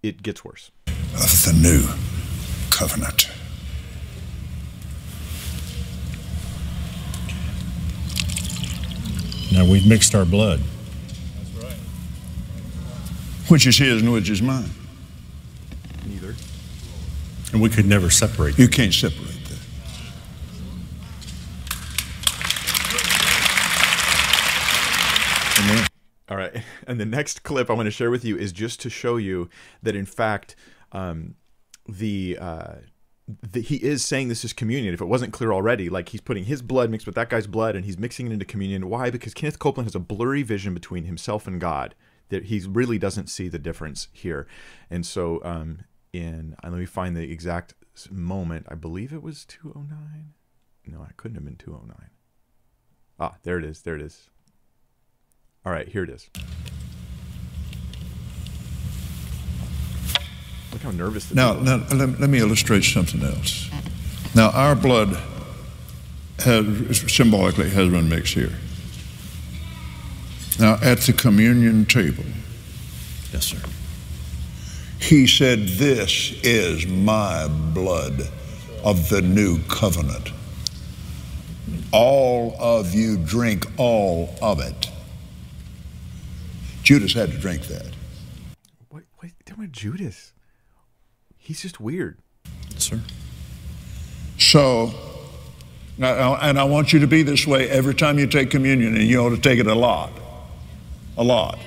It 0.04 0.24
gets 0.24 0.44
worse. 0.44 0.72
Of 0.88 1.46
the 1.46 1.58
new 1.62 1.88
covenant. 2.70 3.30
Now 9.52 9.70
we've 9.70 9.88
mixed 9.88 10.14
our 10.14 10.26
blood. 10.26 10.60
Which 13.48 13.68
is 13.68 13.78
his 13.78 14.02
and 14.02 14.12
which 14.12 14.30
is 14.30 14.42
mine. 14.42 14.72
Neither. 17.56 17.64
And 17.64 17.64
we 17.64 17.70
could 17.70 17.86
never 17.86 18.10
separate. 18.10 18.60
You 18.60 18.68
can't 18.68 18.94
separate 18.94 19.44
that. 19.46 19.66
All 26.30 26.38
right. 26.38 26.64
And 26.88 27.00
the 27.00 27.06
next 27.06 27.42
clip 27.42 27.72
I 27.72 27.74
want 27.74 27.88
to 27.88 27.92
share 27.92 28.12
with 28.12 28.24
you 28.24 28.38
is 28.38 28.52
just 28.52 28.80
to 28.82 28.92
show 28.92 29.18
you 29.18 29.50
that, 29.82 29.96
in 29.96 30.06
fact, 30.06 30.56
um, 30.92 31.34
the 31.90 32.38
uh, 32.40 32.74
the, 33.28 33.62
he 33.62 33.78
is 33.78 34.06
saying 34.06 34.28
this 34.28 34.46
is 34.46 34.54
communion. 34.54 34.94
If 34.94 35.02
it 35.02 35.06
wasn't 35.06 35.34
clear 35.34 35.52
already, 35.52 35.90
like 35.90 36.10
he's 36.10 36.22
putting 36.22 36.44
his 36.44 36.62
blood 36.62 36.92
mixed 36.92 37.08
with 37.08 37.16
that 37.16 37.30
guy's 37.30 37.48
blood 37.48 37.76
and 37.76 37.86
he's 37.86 37.98
mixing 37.98 38.28
it 38.28 38.34
into 38.34 38.46
communion. 38.46 38.88
Why? 38.88 39.10
Because 39.10 39.34
Kenneth 39.34 39.58
Copeland 39.58 39.88
has 39.88 39.96
a 39.96 40.00
blurry 40.00 40.44
vision 40.44 40.76
between 40.76 41.06
himself 41.06 41.48
and 41.48 41.60
God 41.60 41.96
that 42.30 42.46
he 42.46 42.60
really 42.68 43.00
doesn't 43.00 43.28
see 43.28 43.48
the 43.48 43.58
difference 43.58 44.08
here. 44.14 44.46
And 44.92 45.08
so, 45.08 45.42
um, 45.44 45.80
in 46.16 46.56
let 46.64 46.74
me 46.74 46.86
find 46.86 47.16
the 47.16 47.32
exact 47.32 47.74
moment. 48.12 48.66
I 48.70 48.76
believe 48.76 49.14
it 49.14 49.24
was 49.24 49.46
209. 49.46 50.34
No, 50.88 51.04
it 51.04 51.18
couldn't 51.18 51.36
have 51.36 51.46
been 51.46 51.56
209. 51.56 52.10
Ah, 53.20 53.36
there 53.44 53.58
it 53.58 53.66
is. 53.66 53.82
There 53.82 53.96
it 53.96 54.02
is. 54.02 54.30
All 55.66 55.72
right, 55.72 55.88
here 55.88 56.04
it 56.04 56.10
is. 56.10 56.30
Look 60.72 60.82
how 60.82 60.92
nervous 60.92 61.28
the 61.28 61.36
Now, 61.36 61.54
now 61.54 61.86
let, 61.94 62.20
let 62.20 62.30
me 62.30 62.40
illustrate 62.40 62.84
something 62.84 63.24
else. 63.24 63.70
Now, 64.36 64.50
our 64.52 64.76
blood 64.76 65.18
has 66.40 67.00
symbolically 67.12 67.70
has 67.70 67.90
been 67.90 68.10
mixed 68.10 68.34
here. 68.34 68.52
Now, 70.60 70.78
at 70.82 71.00
the 71.00 71.14
communion 71.14 71.86
table, 71.86 72.26
Yes, 73.36 73.48
sir. 73.48 73.58
He 75.00 75.28
said, 75.28 75.68
This 75.68 76.34
is 76.44 76.88
my 76.88 77.48
blood 77.48 78.30
of 78.84 79.10
the 79.10 79.22
new 79.22 79.60
covenant. 79.64 80.32
All 81.92 82.56
of 82.60 82.94
you 82.94 83.18
drink 83.18 83.66
all 83.78 84.36
of 84.42 84.60
it. 84.60 84.90
Judas 86.84 87.14
had 87.14 87.32
to 87.32 87.38
drink 87.38 87.64
that. 87.64 87.88
What? 88.90 89.04
What? 89.18 89.32
Damn 89.46 89.62
it, 89.64 89.72
Judas. 89.72 90.34
He's 91.38 91.62
just 91.62 91.80
weird. 91.80 92.20
Yes, 92.72 92.84
sir. 92.84 93.02
So, 94.38 94.94
now, 95.98 96.36
and 96.36 96.60
I 96.60 96.66
want 96.66 96.92
you 96.92 97.00
to 97.00 97.08
be 97.08 97.24
this 97.24 97.48
way 97.48 97.70
every 97.70 97.96
time 97.96 98.20
you 98.20 98.28
take 98.28 98.52
communion, 98.52 98.96
and 98.96 99.04
you 99.04 99.20
ought 99.20 99.30
to 99.30 99.42
take 99.42 99.60
it 99.60 99.68
a 99.68 99.76
lot. 99.76 100.12
A 101.18 101.24
lot. 101.24 101.58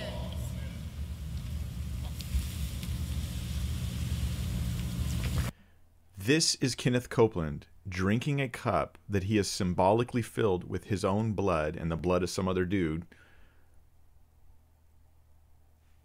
This 6.28 6.56
is 6.56 6.74
Kenneth 6.74 7.08
Copeland 7.08 7.64
drinking 7.88 8.38
a 8.38 8.50
cup 8.50 8.98
that 9.08 9.24
he 9.24 9.38
has 9.38 9.48
symbolically 9.48 10.20
filled 10.20 10.68
with 10.68 10.84
his 10.84 11.02
own 11.02 11.32
blood 11.32 11.74
and 11.74 11.90
the 11.90 11.96
blood 11.96 12.22
of 12.22 12.28
some 12.28 12.46
other 12.46 12.66
dude. 12.66 13.06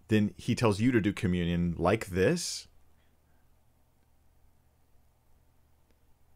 Then 0.08 0.34
he 0.38 0.56
tells 0.56 0.80
you 0.80 0.94
to 0.94 1.02
do 1.02 1.12
communion 1.12 1.76
like 1.78 2.06
this. 2.06 2.70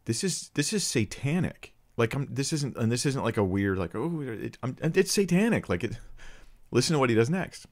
This 0.04 0.22
is 0.22 0.50
this 0.52 0.74
is 0.74 0.84
satanic. 0.84 1.72
Like 1.96 2.14
I'm. 2.14 2.28
This 2.30 2.52
isn't, 2.52 2.76
and 2.76 2.92
this 2.92 3.06
isn't 3.06 3.24
like 3.24 3.38
a 3.38 3.42
weird 3.42 3.78
like 3.78 3.94
oh, 3.94 4.20
it, 4.20 4.58
it's 4.82 5.12
satanic. 5.12 5.70
Like 5.70 5.82
it. 5.82 5.98
Listen 6.70 6.92
to 6.92 7.00
what 7.00 7.08
he 7.08 7.16
does 7.16 7.30
next. 7.30 7.64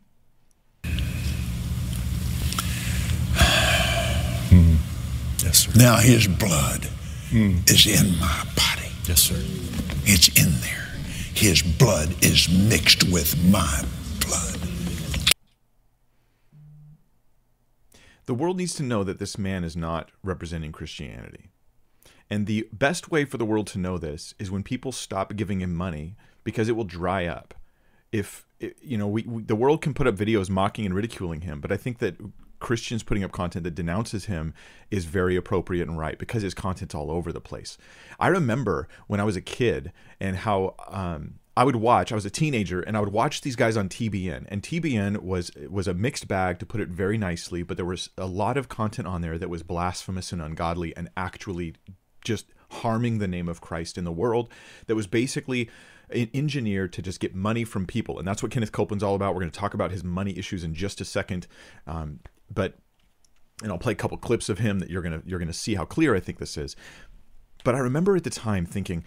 Yes, 5.67 5.75
sir. 5.75 5.79
Now, 5.79 5.97
his 5.97 6.27
blood 6.27 6.85
hmm. 7.31 7.59
is 7.67 7.87
in 7.87 8.19
my 8.19 8.45
body, 8.57 8.91
Yes, 9.05 9.21
sir. 9.21 9.37
it's 10.05 10.29
in 10.29 10.61
there. 10.61 10.87
His 11.35 11.63
blood 11.63 12.15
is 12.25 12.49
mixed 12.49 13.05
with 13.11 13.37
my 13.51 13.85
blood. 14.21 14.59
The 18.27 18.35
world 18.35 18.57
needs 18.57 18.75
to 18.75 18.83
know 18.83 19.05
that 19.05 19.19
this 19.19 19.39
man 19.39 19.63
is 19.63 19.77
not 19.77 20.11
representing 20.25 20.73
Christianity. 20.73 21.51
And 22.29 22.47
the 22.47 22.69
best 22.73 23.11
way 23.11 23.25
for 23.25 23.39
the 23.39 23.45
world 23.45 23.69
to 23.69 23.79
know 23.79 23.99
this 23.99 24.35
is 24.39 24.51
when 24.51 24.65
people 24.65 24.91
stop 24.91 25.37
giving 25.37 25.61
him 25.61 25.75
money 25.75 26.17
because 26.43 26.69
it 26.69 26.75
will 26.75 26.85
dry 26.85 27.27
up. 27.27 27.55
If 28.11 28.47
you 28.81 28.97
know, 28.99 29.07
we, 29.07 29.23
we 29.23 29.43
the 29.43 29.55
world 29.55 29.83
can 29.83 29.95
put 29.95 30.07
up 30.07 30.17
videos 30.17 30.49
mocking 30.49 30.87
and 30.87 30.95
ridiculing 30.95 31.43
him, 31.43 31.61
but 31.61 31.71
I 31.71 31.77
think 31.77 31.99
that 31.99 32.17
Christians 32.59 33.03
putting 33.03 33.25
up 33.25 33.33
content 33.33 33.65
that 33.65 33.75
denounces 33.75 34.27
him 34.27 34.55
is 34.91 35.05
very 35.05 35.37
appropriate 35.37 35.89
and 35.89 35.99
right 35.99 36.19
because 36.19 36.43
his 36.43 36.55
content's 36.55 36.95
all 36.95 37.11
over 37.11 37.33
the 37.33 37.41
place. 37.41 37.77
I 38.19 38.29
remember 38.29 38.89
when 39.07 39.21
I 39.21 39.25
was 39.25 39.37
a 39.37 39.41
kid 39.41 39.93
and 40.21 40.37
how 40.37 40.75
um, 40.89 41.39
I 41.57 41.65
would 41.65 41.77
watch. 41.77 42.13
I 42.13 42.15
was 42.15 42.27
a 42.27 42.31
teenager 42.31 42.83
and 42.83 42.97
I 42.97 43.01
would 43.01 43.13
watch 43.13 43.41
these 43.41 43.57
guys 43.57 43.77
on 43.77 43.89
TBN, 43.89 44.47
and 44.49 44.63
TBN 44.63 45.23
was 45.23 45.51
was 45.71 45.89
a 45.89 45.95
mixed 45.95 46.29
bag 46.29 46.59
to 46.59 46.67
put 46.67 46.81
it 46.81 46.89
very 46.89 47.17
nicely. 47.17 47.63
But 47.63 47.79
there 47.79 47.87
was 47.87 48.11
a 48.19 48.27
lot 48.27 48.59
of 48.59 48.69
content 48.69 49.09
on 49.09 49.23
there 49.23 49.39
that 49.39 49.49
was 49.49 49.63
blasphemous 49.63 50.33
and 50.33 50.43
ungodly, 50.43 50.95
and 50.97 51.09
actually 51.17 51.75
just 52.23 52.47
harming 52.71 53.19
the 53.19 53.29
name 53.29 53.49
of 53.49 53.61
Christ 53.61 53.97
in 53.97 54.05
the 54.05 54.13
world. 54.13 54.51
That 54.87 54.97
was 54.97 55.07
basically 55.07 55.71
engineered 56.11 56.93
to 56.93 57.03
just 57.03 57.21
get 57.21 57.35
money 57.35 57.65
from 57.65 57.87
people, 57.87 58.19
and 58.19 58.29
that's 58.29 58.43
what 58.43 58.53
Kenneth 58.53 58.73
Copeland's 58.73 59.03
all 59.03 59.15
about. 59.15 59.35
We're 59.35 59.41
going 59.41 59.51
to 59.51 59.59
talk 59.59 59.73
about 59.73 59.91
his 59.91 60.05
money 60.05 60.37
issues 60.37 60.63
in 60.63 60.75
just 60.75 61.01
a 61.01 61.05
second, 61.05 61.47
um, 61.87 62.21
but 62.53 62.75
and 63.63 63.73
I'll 63.73 63.79
play 63.79 63.93
a 63.93 63.97
couple 63.97 64.19
clips 64.19 64.49
of 64.49 64.59
him 64.59 64.81
that 64.81 64.91
you're 64.91 65.03
gonna 65.03 65.23
you're 65.25 65.39
gonna 65.39 65.53
see 65.53 65.75
how 65.75 65.85
clear 65.85 66.15
I 66.15 66.21
think 66.21 66.39
this 66.39 66.57
is. 66.57 66.77
But 67.65 67.75
I 67.75 67.79
remember 67.79 68.17
at 68.17 68.25
the 68.25 68.31
time 68.31 68.67
thinking, 68.67 69.05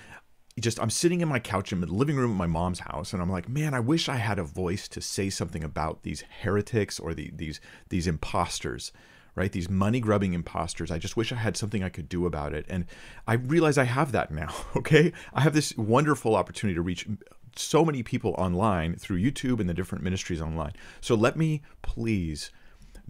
just 0.60 0.80
I'm 0.80 0.90
sitting 0.90 1.22
in 1.22 1.28
my 1.28 1.40
couch 1.40 1.72
in 1.72 1.82
the 1.82 1.88
living 1.88 2.16
room 2.16 2.32
of 2.32 2.38
my 2.38 2.48
mom's 2.48 2.80
house, 2.80 3.14
and 3.14 3.22
I'm 3.22 3.30
like, 3.30 3.48
man, 3.48 3.74
I 3.74 3.80
wish 3.80 4.10
I 4.10 4.18
had 4.18 4.40
a 4.40 4.44
voice 4.44 4.88
to 4.90 5.02
say 5.02 5.30
something 5.30 5.64
about 5.64 6.04
these 6.04 6.24
heretics 6.42 7.00
or 7.00 7.14
the, 7.14 7.32
these 7.34 7.62
these 7.90 8.08
imposters, 8.08 8.92
right? 9.36 9.52
These 9.52 9.70
money 9.70 10.00
grubbing 10.00 10.34
imposters. 10.34 10.92
I 10.92 10.98
just 10.98 11.16
wish 11.16 11.32
I 11.32 11.36
had 11.36 11.56
something 11.56 11.84
I 11.84 11.90
could 11.90 12.10
do 12.10 12.26
about 12.26 12.54
it, 12.54 12.66
and 12.70 12.86
I 13.28 13.34
realize 13.34 13.78
I 13.78 13.86
have 13.86 14.12
that 14.12 14.32
now. 14.32 14.54
Okay, 14.76 15.14
I 15.34 15.42
have 15.42 15.54
this 15.54 15.76
wonderful 15.78 16.36
opportunity 16.36 16.76
to 16.76 16.82
reach 16.82 17.08
so 17.56 17.84
many 17.84 18.04
people 18.04 18.36
online 18.38 18.96
through 18.96 19.20
YouTube 19.22 19.60
and 19.60 19.70
the 19.70 19.74
different 19.74 20.04
ministries 20.04 20.42
online. 20.42 20.74
So 21.02 21.16
let 21.16 21.36
me 21.36 21.62
please 21.82 22.52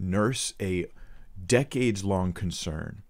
nurse 0.00 0.54
a 0.60 0.86
decades 1.46 2.04
long 2.04 2.32
concern 2.32 3.02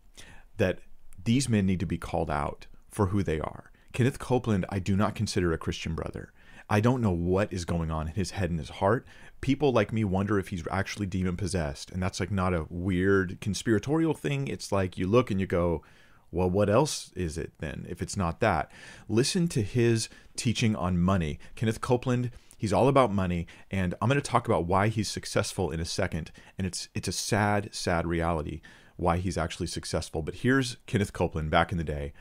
that 0.56 0.80
these 1.24 1.48
men 1.48 1.66
need 1.66 1.80
to 1.80 1.86
be 1.86 1.98
called 1.98 2.30
out 2.30 2.66
for 2.88 3.06
who 3.06 3.22
they 3.22 3.40
are. 3.40 3.70
Kenneth 3.92 4.18
Copeland, 4.18 4.66
I 4.68 4.78
do 4.78 4.96
not 4.96 5.14
consider 5.14 5.52
a 5.52 5.58
Christian 5.58 5.94
brother. 5.94 6.32
I 6.68 6.80
don't 6.80 7.02
know 7.02 7.10
what 7.10 7.52
is 7.52 7.64
going 7.64 7.90
on 7.90 8.08
in 8.08 8.14
his 8.14 8.32
head 8.32 8.50
and 8.50 8.58
his 8.58 8.70
heart. 8.70 9.04
People 9.40 9.72
like 9.72 9.92
me 9.92 10.04
wonder 10.04 10.38
if 10.38 10.48
he's 10.48 10.62
actually 10.70 11.06
demon 11.06 11.36
possessed. 11.36 11.90
And 11.90 12.00
that's 12.00 12.20
like 12.20 12.30
not 12.30 12.54
a 12.54 12.66
weird 12.68 13.40
conspiratorial 13.40 14.14
thing. 14.14 14.46
It's 14.46 14.70
like 14.70 14.96
you 14.96 15.08
look 15.08 15.30
and 15.32 15.40
you 15.40 15.46
go, 15.46 15.82
well, 16.30 16.48
what 16.48 16.70
else 16.70 17.10
is 17.16 17.36
it 17.36 17.52
then 17.58 17.86
if 17.88 18.00
it's 18.00 18.16
not 18.16 18.38
that? 18.40 18.70
Listen 19.08 19.48
to 19.48 19.62
his 19.62 20.08
teaching 20.36 20.76
on 20.76 21.00
money. 21.00 21.40
Kenneth 21.56 21.80
Copeland, 21.80 22.30
he's 22.60 22.74
all 22.74 22.88
about 22.88 23.10
money, 23.10 23.46
and 23.70 23.94
I'm 24.02 24.08
going 24.08 24.20
to 24.20 24.30
talk 24.30 24.46
about 24.46 24.66
why 24.66 24.88
he's 24.88 25.08
successful 25.08 25.70
in 25.70 25.80
a 25.80 25.84
second. 25.86 26.30
And 26.58 26.66
it's 26.66 26.90
it's 26.94 27.08
a 27.08 27.12
sad, 27.12 27.74
sad 27.74 28.06
reality 28.06 28.60
why 28.96 29.16
he's 29.16 29.38
actually 29.38 29.66
successful. 29.66 30.20
But 30.20 30.36
here's 30.36 30.76
Kenneth 30.86 31.14
Copeland 31.14 31.50
back 31.50 31.72
in 31.72 31.78
the 31.78 31.84
day. 31.84 32.12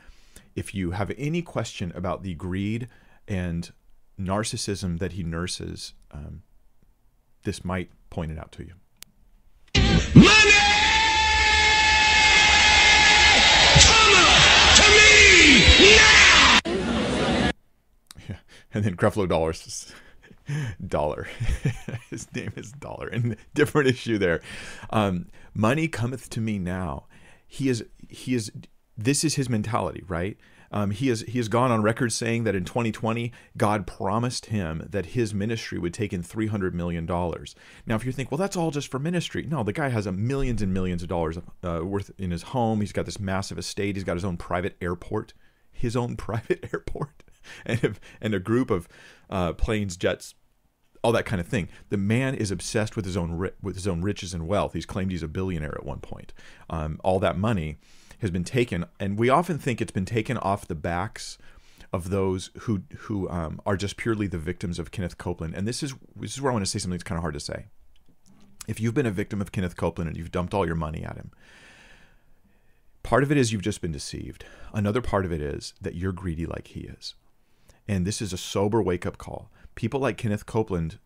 If 0.56 0.74
you 0.74 0.92
have 0.92 1.12
any 1.18 1.42
question 1.42 1.92
about 1.94 2.22
the 2.22 2.34
greed 2.34 2.88
and 3.28 3.70
narcissism 4.18 4.98
that 4.98 5.12
he 5.12 5.22
nurses, 5.22 5.92
um, 6.10 6.42
this 7.42 7.66
might 7.66 7.90
point 8.08 8.32
it 8.32 8.38
out 8.38 8.50
to 8.52 8.64
you. 8.64 8.72
Money! 10.14 10.50
Come 13.84 14.16
to 14.76 14.86
me 14.96 15.96
now! 15.96 16.60
Yeah. 18.26 18.36
And 18.72 18.84
then 18.84 18.96
Creflo 18.96 19.28
Dollars 19.28 19.92
Dollar. 20.86 21.28
His 22.10 22.32
name 22.34 22.52
is 22.56 22.72
Dollar. 22.72 23.08
And 23.08 23.36
different 23.54 23.88
issue 23.88 24.18
there. 24.18 24.40
Um, 24.90 25.28
money 25.54 25.88
cometh 25.88 26.30
to 26.30 26.40
me 26.40 26.58
now. 26.58 27.06
He 27.46 27.68
is 27.68 27.84
he 28.08 28.34
is 28.34 28.52
this 28.96 29.24
is 29.24 29.34
his 29.34 29.48
mentality, 29.48 30.04
right? 30.06 30.36
Um, 30.72 30.92
he 30.92 31.08
has 31.08 31.22
he 31.22 31.38
has 31.38 31.48
gone 31.48 31.72
on 31.72 31.82
record 31.82 32.12
saying 32.12 32.44
that 32.44 32.54
in 32.54 32.64
2020 32.64 33.32
God 33.56 33.86
promised 33.86 34.46
him 34.46 34.86
that 34.88 35.06
his 35.06 35.34
ministry 35.34 35.78
would 35.78 35.92
take 35.92 36.12
in 36.12 36.22
300 36.22 36.74
million 36.74 37.06
dollars. 37.06 37.56
Now, 37.86 37.96
if 37.96 38.06
you 38.06 38.12
think, 38.12 38.30
well, 38.30 38.38
that's 38.38 38.56
all 38.56 38.70
just 38.70 38.88
for 38.88 38.98
ministry, 38.98 39.46
no, 39.48 39.64
the 39.64 39.72
guy 39.72 39.88
has 39.88 40.06
a 40.06 40.12
millions 40.12 40.62
and 40.62 40.72
millions 40.72 41.02
of 41.02 41.08
dollars 41.08 41.38
uh, 41.64 41.80
worth 41.82 42.12
in 42.18 42.30
his 42.30 42.42
home. 42.42 42.80
He's 42.80 42.92
got 42.92 43.06
this 43.06 43.18
massive 43.18 43.58
estate. 43.58 43.96
He's 43.96 44.04
got 44.04 44.14
his 44.16 44.24
own 44.24 44.36
private 44.36 44.76
airport, 44.80 45.32
his 45.72 45.96
own 45.96 46.16
private 46.28 46.68
airport, 46.72 47.24
and 47.66 47.82
if, 47.82 48.00
and 48.20 48.34
a 48.34 48.40
group 48.40 48.70
of 48.70 48.88
uh, 49.28 49.52
planes, 49.52 49.96
jets, 49.96 50.34
all 51.02 51.12
that 51.12 51.24
kind 51.24 51.40
of 51.40 51.46
thing. 51.46 51.68
The 51.88 51.96
man 51.96 52.34
is 52.34 52.50
obsessed 52.50 52.96
with 52.96 53.04
his 53.04 53.16
own 53.16 53.32
ri- 53.32 53.52
with 53.62 53.74
his 53.74 53.86
own 53.86 54.02
riches 54.02 54.34
and 54.34 54.46
wealth. 54.46 54.74
He's 54.74 54.86
claimed 54.86 55.10
he's 55.10 55.22
a 55.22 55.28
billionaire 55.28 55.74
at 55.74 55.84
one 55.84 56.00
point. 56.00 56.32
Um, 56.68 57.00
all 57.02 57.18
that 57.20 57.38
money 57.38 57.78
has 58.20 58.30
been 58.30 58.44
taken, 58.44 58.84
and 58.98 59.18
we 59.18 59.28
often 59.28 59.58
think 59.58 59.80
it's 59.80 59.92
been 59.92 60.04
taken 60.04 60.36
off 60.36 60.66
the 60.66 60.74
backs 60.74 61.38
of 61.92 62.10
those 62.10 62.50
who 62.60 62.82
who 62.98 63.28
um, 63.30 63.60
are 63.64 63.76
just 63.76 63.96
purely 63.96 64.26
the 64.26 64.38
victims 64.38 64.78
of 64.78 64.90
Kenneth 64.90 65.18
Copeland. 65.18 65.54
And 65.54 65.66
this 65.66 65.82
is 65.82 65.94
this 66.14 66.34
is 66.34 66.40
where 66.40 66.52
I 66.52 66.54
want 66.54 66.64
to 66.64 66.70
say 66.70 66.78
something 66.78 66.96
that's 66.96 67.04
kind 67.04 67.18
of 67.18 67.22
hard 67.22 67.34
to 67.34 67.40
say. 67.40 67.66
If 68.68 68.78
you've 68.78 68.94
been 68.94 69.06
a 69.06 69.10
victim 69.10 69.40
of 69.40 69.52
Kenneth 69.52 69.76
Copeland 69.76 70.08
and 70.08 70.16
you've 70.16 70.30
dumped 70.30 70.52
all 70.52 70.66
your 70.66 70.76
money 70.76 71.02
at 71.02 71.16
him, 71.16 71.32
Part 73.02 73.22
of 73.22 73.32
it 73.32 73.38
is 73.38 73.52
you've 73.52 73.62
just 73.62 73.80
been 73.80 73.92
deceived. 73.92 74.44
Another 74.72 75.00
part 75.00 75.24
of 75.24 75.32
it 75.32 75.40
is 75.40 75.74
that 75.80 75.94
you're 75.94 76.12
greedy 76.12 76.46
like 76.46 76.68
he 76.68 76.80
is. 76.80 77.14
And 77.90 78.06
this 78.06 78.22
is 78.22 78.32
a 78.32 78.38
sober 78.38 78.80
wake 78.80 79.04
up 79.04 79.18
call. 79.18 79.50
People 79.74 79.98
like 79.98 80.16
Kenneth 80.16 80.46
Copeland, 80.46 81.00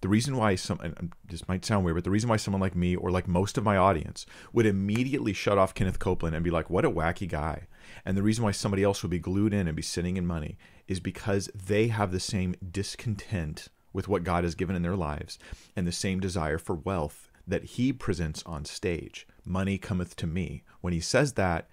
the 0.00 0.08
reason 0.08 0.38
why 0.38 0.54
some, 0.54 0.80
and 0.80 0.96
um, 0.98 1.12
this 1.28 1.46
might 1.46 1.66
sound 1.66 1.84
weird, 1.84 1.96
but 1.96 2.04
the 2.04 2.10
reason 2.10 2.30
why 2.30 2.38
someone 2.38 2.62
like 2.62 2.74
me 2.74 2.96
or 2.96 3.10
like 3.10 3.28
most 3.28 3.58
of 3.58 3.64
my 3.64 3.76
audience 3.76 4.24
would 4.54 4.64
immediately 4.64 5.34
shut 5.34 5.58
off 5.58 5.74
Kenneth 5.74 5.98
Copeland 5.98 6.34
and 6.34 6.42
be 6.42 6.50
like, 6.50 6.70
what 6.70 6.86
a 6.86 6.90
wacky 6.90 7.28
guy. 7.28 7.66
And 8.06 8.16
the 8.16 8.22
reason 8.22 8.42
why 8.42 8.52
somebody 8.52 8.82
else 8.82 9.02
would 9.02 9.10
be 9.10 9.18
glued 9.18 9.52
in 9.52 9.68
and 9.68 9.76
be 9.76 9.82
sitting 9.82 10.16
in 10.16 10.26
money 10.26 10.56
is 10.88 10.98
because 10.98 11.50
they 11.54 11.88
have 11.88 12.10
the 12.10 12.18
same 12.18 12.54
discontent 12.72 13.68
with 13.92 14.08
what 14.08 14.24
God 14.24 14.42
has 14.42 14.54
given 14.54 14.74
in 14.74 14.80
their 14.80 14.96
lives 14.96 15.38
and 15.76 15.86
the 15.86 15.92
same 15.92 16.20
desire 16.20 16.56
for 16.56 16.74
wealth 16.74 17.28
that 17.46 17.64
he 17.64 17.92
presents 17.92 18.42
on 18.44 18.64
stage. 18.64 19.26
Money 19.44 19.76
cometh 19.76 20.16
to 20.16 20.26
me. 20.26 20.62
When 20.80 20.94
he 20.94 21.00
says 21.00 21.34
that, 21.34 21.68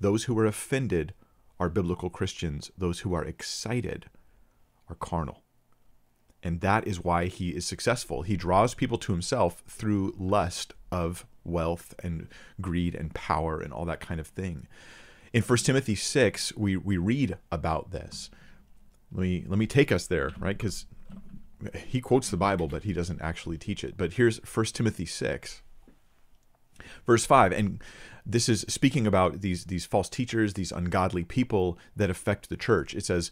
those 0.00 0.24
who 0.24 0.38
are 0.38 0.44
offended 0.44 1.14
are 1.62 1.68
biblical 1.68 2.10
Christians. 2.10 2.72
Those 2.76 3.00
who 3.00 3.14
are 3.14 3.24
excited 3.24 4.06
are 4.88 4.96
carnal. 4.96 5.44
And 6.42 6.60
that 6.60 6.88
is 6.88 7.04
why 7.04 7.26
he 7.26 7.50
is 7.50 7.64
successful. 7.64 8.22
He 8.22 8.36
draws 8.36 8.74
people 8.74 8.98
to 8.98 9.12
himself 9.12 9.62
through 9.68 10.16
lust 10.18 10.74
of 10.90 11.24
wealth 11.44 11.94
and 12.02 12.26
greed 12.60 12.96
and 12.96 13.14
power 13.14 13.60
and 13.60 13.72
all 13.72 13.84
that 13.84 14.00
kind 14.00 14.18
of 14.18 14.26
thing. 14.26 14.66
In 15.32 15.42
1 15.42 15.58
Timothy 15.58 15.94
6, 15.94 16.56
we, 16.56 16.76
we 16.76 16.96
read 16.96 17.38
about 17.52 17.92
this. 17.92 18.28
Let 19.12 19.22
me, 19.22 19.44
let 19.46 19.58
me 19.58 19.68
take 19.68 19.92
us 19.92 20.08
there, 20.08 20.32
right? 20.40 20.58
Because 20.58 20.86
he 21.86 22.00
quotes 22.00 22.28
the 22.28 22.36
Bible, 22.36 22.66
but 22.66 22.82
he 22.82 22.92
doesn't 22.92 23.22
actually 23.22 23.56
teach 23.56 23.84
it. 23.84 23.96
But 23.96 24.14
here's 24.14 24.38
1 24.38 24.66
Timothy 24.66 25.06
6, 25.06 25.62
verse 27.06 27.24
5. 27.24 27.52
And 27.52 27.82
this 28.24 28.48
is 28.48 28.64
speaking 28.68 29.06
about 29.06 29.40
these, 29.40 29.64
these 29.64 29.84
false 29.84 30.08
teachers, 30.08 30.54
these 30.54 30.72
ungodly 30.72 31.24
people 31.24 31.78
that 31.96 32.10
affect 32.10 32.48
the 32.48 32.56
church. 32.56 32.94
It 32.94 33.04
says, 33.04 33.30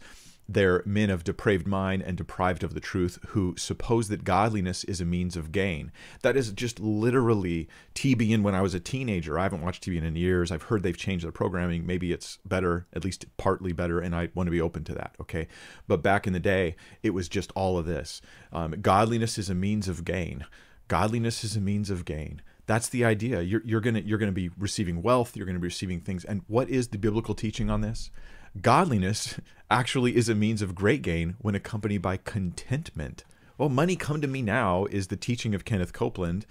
they're 0.53 0.83
men 0.85 1.09
of 1.09 1.23
depraved 1.23 1.67
mind 1.67 2.01
and 2.01 2.17
deprived 2.17 2.63
of 2.63 2.73
the 2.73 2.79
truth 2.79 3.19
who 3.27 3.55
suppose 3.57 4.09
that 4.09 4.23
godliness 4.23 4.83
is 4.83 4.99
a 4.99 5.05
means 5.05 5.37
of 5.37 5.51
gain. 5.51 5.91
That 6.23 6.35
is 6.35 6.51
just 6.51 6.79
literally 6.79 7.69
TBN 7.95 8.41
when 8.41 8.55
I 8.55 8.61
was 8.61 8.73
a 8.73 8.79
teenager. 8.79 9.39
I 9.39 9.43
haven't 9.43 9.61
watched 9.61 9.83
TBN 9.85 10.03
in 10.03 10.15
years. 10.15 10.51
I've 10.51 10.63
heard 10.63 10.83
they've 10.83 10.97
changed 10.97 11.23
their 11.23 11.31
programming. 11.31 11.85
Maybe 11.85 12.11
it's 12.11 12.39
better, 12.45 12.87
at 12.93 13.05
least 13.05 13.25
partly 13.37 13.71
better, 13.71 13.99
and 13.99 14.15
I 14.15 14.29
want 14.33 14.47
to 14.47 14.51
be 14.51 14.61
open 14.61 14.83
to 14.85 14.93
that. 14.95 15.15
Okay. 15.21 15.47
But 15.87 16.03
back 16.03 16.27
in 16.27 16.33
the 16.33 16.39
day, 16.39 16.75
it 17.01 17.11
was 17.11 17.29
just 17.29 17.51
all 17.55 17.77
of 17.77 17.85
this. 17.85 18.21
Um, 18.51 18.71
godliness 18.81 19.37
is 19.37 19.49
a 19.49 19.55
means 19.55 19.87
of 19.87 20.03
gain. 20.03 20.45
Godliness 20.87 21.43
is 21.43 21.55
a 21.55 21.61
means 21.61 21.89
of 21.89 22.03
gain. 22.03 22.41
That's 22.65 22.89
the 22.89 23.05
idea. 23.05 23.41
You're, 23.41 23.61
you're 23.65 23.81
gonna 23.81 23.99
you're 23.99 24.17
gonna 24.17 24.31
be 24.31 24.49
receiving 24.57 25.01
wealth. 25.01 25.35
You're 25.35 25.45
gonna 25.45 25.59
be 25.59 25.67
receiving 25.67 26.01
things. 26.01 26.23
And 26.23 26.41
what 26.47 26.69
is 26.69 26.89
the 26.89 26.97
biblical 26.97 27.35
teaching 27.35 27.69
on 27.69 27.81
this? 27.81 28.11
Godliness 28.59 29.39
actually 29.71 30.15
is 30.15 30.29
a 30.29 30.35
means 30.35 30.61
of 30.61 30.75
great 30.75 31.01
gain 31.01 31.35
when 31.39 31.55
accompanied 31.55 32.01
by 32.01 32.17
contentment. 32.17 33.23
Well, 33.57 33.69
money 33.69 33.95
come 33.95 34.21
to 34.21 34.27
me 34.27 34.41
now 34.41 34.85
is 34.85 35.07
the 35.07 35.17
teaching 35.17 35.53
of 35.53 35.65
Kenneth 35.65 35.93
Copeland. 35.93 36.45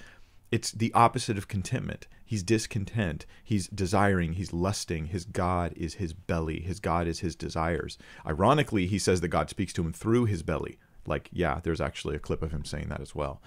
It's 0.51 0.73
the 0.73 0.93
opposite 0.95 1.39
of 1.39 1.49
contentment. 1.49 2.07
He's 2.25 2.43
discontent. 2.43 3.27
He's 3.43 3.69
desiring. 3.69 4.35
He's 4.35 4.53
lusting. 4.53 5.07
His 5.07 5.25
God 5.25 5.73
is 5.77 5.95
his 5.95 6.13
belly. 6.13 6.61
His 6.61 6.81
God 6.81 7.09
is 7.09 7.21
his 7.21 7.35
desires. 7.35 7.99
Ironically, 8.27 8.87
he 8.87 8.99
says 8.99 9.21
that 9.21 9.29
God 9.29 9.51
speaks 9.51 9.73
to 9.75 9.83
him 9.83 9.93
through 9.93 10.27
his 10.27 10.43
belly. 10.43 10.79
Like, 11.07 11.29
yeah, 11.33 11.61
there's 11.63 11.81
actually 11.81 12.17
a 12.17 12.21
clip 12.21 12.43
of 12.43 12.53
him 12.53 12.65
saying 12.65 12.89
that 12.89 13.01
as 13.01 13.15
well. 13.15 13.41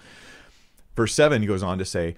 Verse 0.96 1.14
7 1.14 1.44
goes 1.46 1.62
on 1.62 1.78
to 1.78 1.84
say, 1.84 2.14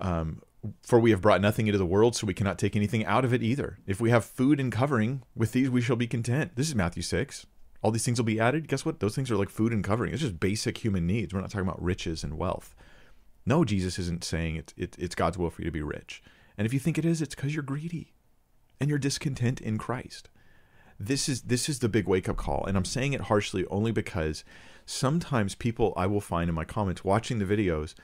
um, 0.00 0.42
for 0.82 0.98
we 0.98 1.10
have 1.10 1.20
brought 1.20 1.40
nothing 1.40 1.66
into 1.66 1.78
the 1.78 1.86
world, 1.86 2.16
so 2.16 2.26
we 2.26 2.34
cannot 2.34 2.58
take 2.58 2.74
anything 2.74 3.04
out 3.04 3.24
of 3.24 3.32
it 3.32 3.42
either. 3.42 3.78
If 3.86 4.00
we 4.00 4.10
have 4.10 4.24
food 4.24 4.58
and 4.58 4.72
covering, 4.72 5.22
with 5.34 5.52
these 5.52 5.70
we 5.70 5.80
shall 5.80 5.96
be 5.96 6.06
content. 6.06 6.56
This 6.56 6.68
is 6.68 6.74
Matthew 6.74 7.02
6. 7.02 7.46
All 7.82 7.90
these 7.90 8.04
things 8.04 8.18
will 8.18 8.24
be 8.24 8.40
added. 8.40 8.68
Guess 8.68 8.84
what? 8.84 9.00
Those 9.00 9.14
things 9.14 9.30
are 9.30 9.36
like 9.36 9.50
food 9.50 9.72
and 9.72 9.84
covering. 9.84 10.12
It's 10.12 10.22
just 10.22 10.40
basic 10.40 10.78
human 10.78 11.06
needs. 11.06 11.32
We're 11.32 11.40
not 11.40 11.50
talking 11.50 11.68
about 11.68 11.82
riches 11.82 12.24
and 12.24 12.36
wealth. 12.36 12.74
No, 13.44 13.64
Jesus 13.64 13.98
isn't 13.98 14.24
saying 14.24 14.56
it's, 14.56 14.74
it, 14.76 14.96
it's 14.98 15.14
God's 15.14 15.38
will 15.38 15.50
for 15.50 15.62
you 15.62 15.66
to 15.66 15.72
be 15.72 15.82
rich. 15.82 16.22
And 16.58 16.66
if 16.66 16.74
you 16.74 16.80
think 16.80 16.98
it 16.98 17.04
is, 17.04 17.22
it's 17.22 17.34
because 17.34 17.54
you're 17.54 17.62
greedy 17.62 18.12
and 18.80 18.90
you're 18.90 18.98
discontent 18.98 19.60
in 19.60 19.78
Christ. 19.78 20.28
This 20.98 21.28
is 21.28 21.42
this 21.42 21.68
is 21.68 21.80
the 21.80 21.90
big 21.90 22.08
wake 22.08 22.28
up 22.28 22.38
call, 22.38 22.64
and 22.64 22.74
I'm 22.74 22.86
saying 22.86 23.12
it 23.12 23.22
harshly 23.22 23.66
only 23.66 23.92
because 23.92 24.44
sometimes 24.86 25.54
people 25.54 25.92
I 25.94 26.06
will 26.06 26.22
find 26.22 26.48
in 26.48 26.54
my 26.54 26.64
comments 26.64 27.04
watching 27.04 27.38
the 27.38 27.44
videos 27.44 27.94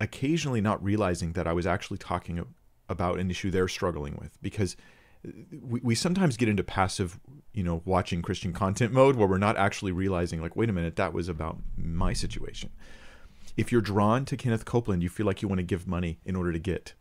occasionally 0.00 0.60
not 0.60 0.82
realizing 0.82 1.32
that 1.32 1.46
I 1.46 1.52
was 1.52 1.66
actually 1.66 1.98
talking 1.98 2.44
about 2.88 3.18
an 3.18 3.30
issue 3.30 3.50
they're 3.50 3.68
struggling 3.68 4.16
with 4.20 4.40
because 4.42 4.76
uh, 5.26 5.30
we, 5.62 5.80
we 5.82 5.94
sometimes 5.94 6.36
get 6.36 6.48
into 6.48 6.62
passive, 6.62 7.18
you 7.52 7.62
know, 7.62 7.82
watching 7.84 8.22
Christian 8.22 8.52
content 8.52 8.92
mode 8.92 9.16
where 9.16 9.28
we're 9.28 9.38
not 9.38 9.56
actually 9.56 9.92
realizing, 9.92 10.40
like, 10.40 10.56
wait 10.56 10.68
a 10.68 10.72
minute, 10.72 10.96
that 10.96 11.12
was 11.12 11.28
about 11.28 11.58
my 11.76 12.12
situation. 12.12 12.70
If 13.56 13.70
you're 13.70 13.80
drawn 13.80 14.24
to 14.26 14.36
Kenneth 14.36 14.64
Copeland, 14.64 15.02
you 15.02 15.08
feel 15.08 15.26
like 15.26 15.40
you 15.40 15.48
want 15.48 15.60
to 15.60 15.64
give 15.64 15.86
money 15.86 16.18
in 16.24 16.36
order 16.36 16.52
to 16.52 16.58
get. 16.58 16.94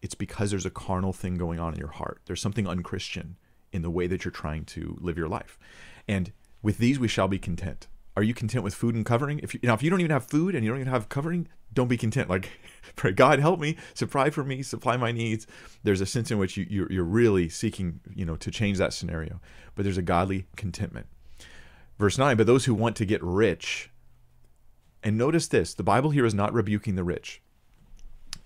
It's 0.00 0.14
because 0.14 0.50
there's 0.50 0.66
a 0.66 0.70
carnal 0.70 1.12
thing 1.12 1.36
going 1.36 1.58
on 1.58 1.74
in 1.74 1.78
your 1.78 1.88
heart. 1.88 2.20
There's 2.26 2.40
something 2.40 2.66
unchristian 2.66 3.36
in 3.72 3.82
the 3.82 3.90
way 3.90 4.06
that 4.06 4.24
you're 4.24 4.32
trying 4.32 4.64
to 4.66 4.96
live 5.00 5.18
your 5.18 5.28
life. 5.28 5.58
And 6.06 6.32
with 6.62 6.78
these 6.78 6.98
we 6.98 7.08
shall 7.08 7.28
be 7.28 7.38
content. 7.38 7.88
Are 8.16 8.22
you 8.22 8.34
content 8.34 8.62
with 8.62 8.74
food 8.74 8.94
and 8.94 9.06
covering? 9.06 9.38
If 9.38 9.54
you, 9.54 9.60
now, 9.62 9.74
if 9.74 9.82
you 9.82 9.88
don't 9.88 10.00
even 10.00 10.10
have 10.10 10.26
food 10.26 10.54
and 10.54 10.64
you 10.64 10.70
don't 10.70 10.80
even 10.80 10.92
have 10.92 11.08
covering, 11.08 11.48
don't 11.72 11.88
be 11.88 11.96
content. 11.96 12.28
Like, 12.28 12.50
pray 12.96 13.12
God 13.12 13.38
help 13.38 13.58
me, 13.58 13.76
supply 13.94 14.28
for 14.30 14.44
me, 14.44 14.62
supply 14.62 14.96
my 14.96 15.12
needs. 15.12 15.46
There's 15.82 16.00
a 16.00 16.06
sense 16.06 16.30
in 16.30 16.38
which 16.38 16.56
you, 16.56 16.66
you're, 16.68 16.92
you're 16.92 17.04
really 17.04 17.48
seeking, 17.48 18.00
you 18.14 18.26
know, 18.26 18.36
to 18.36 18.50
change 18.50 18.78
that 18.78 18.92
scenario. 18.92 19.40
But 19.74 19.84
there's 19.84 19.98
a 19.98 20.02
godly 20.02 20.46
contentment. 20.56 21.06
Verse 21.98 22.18
nine. 22.18 22.36
But 22.36 22.46
those 22.46 22.66
who 22.66 22.74
want 22.74 22.96
to 22.96 23.06
get 23.06 23.22
rich, 23.22 23.90
and 25.02 25.16
notice 25.16 25.48
this: 25.48 25.72
the 25.72 25.82
Bible 25.82 26.10
here 26.10 26.26
is 26.26 26.34
not 26.34 26.52
rebuking 26.52 26.96
the 26.96 27.04
rich. 27.04 27.40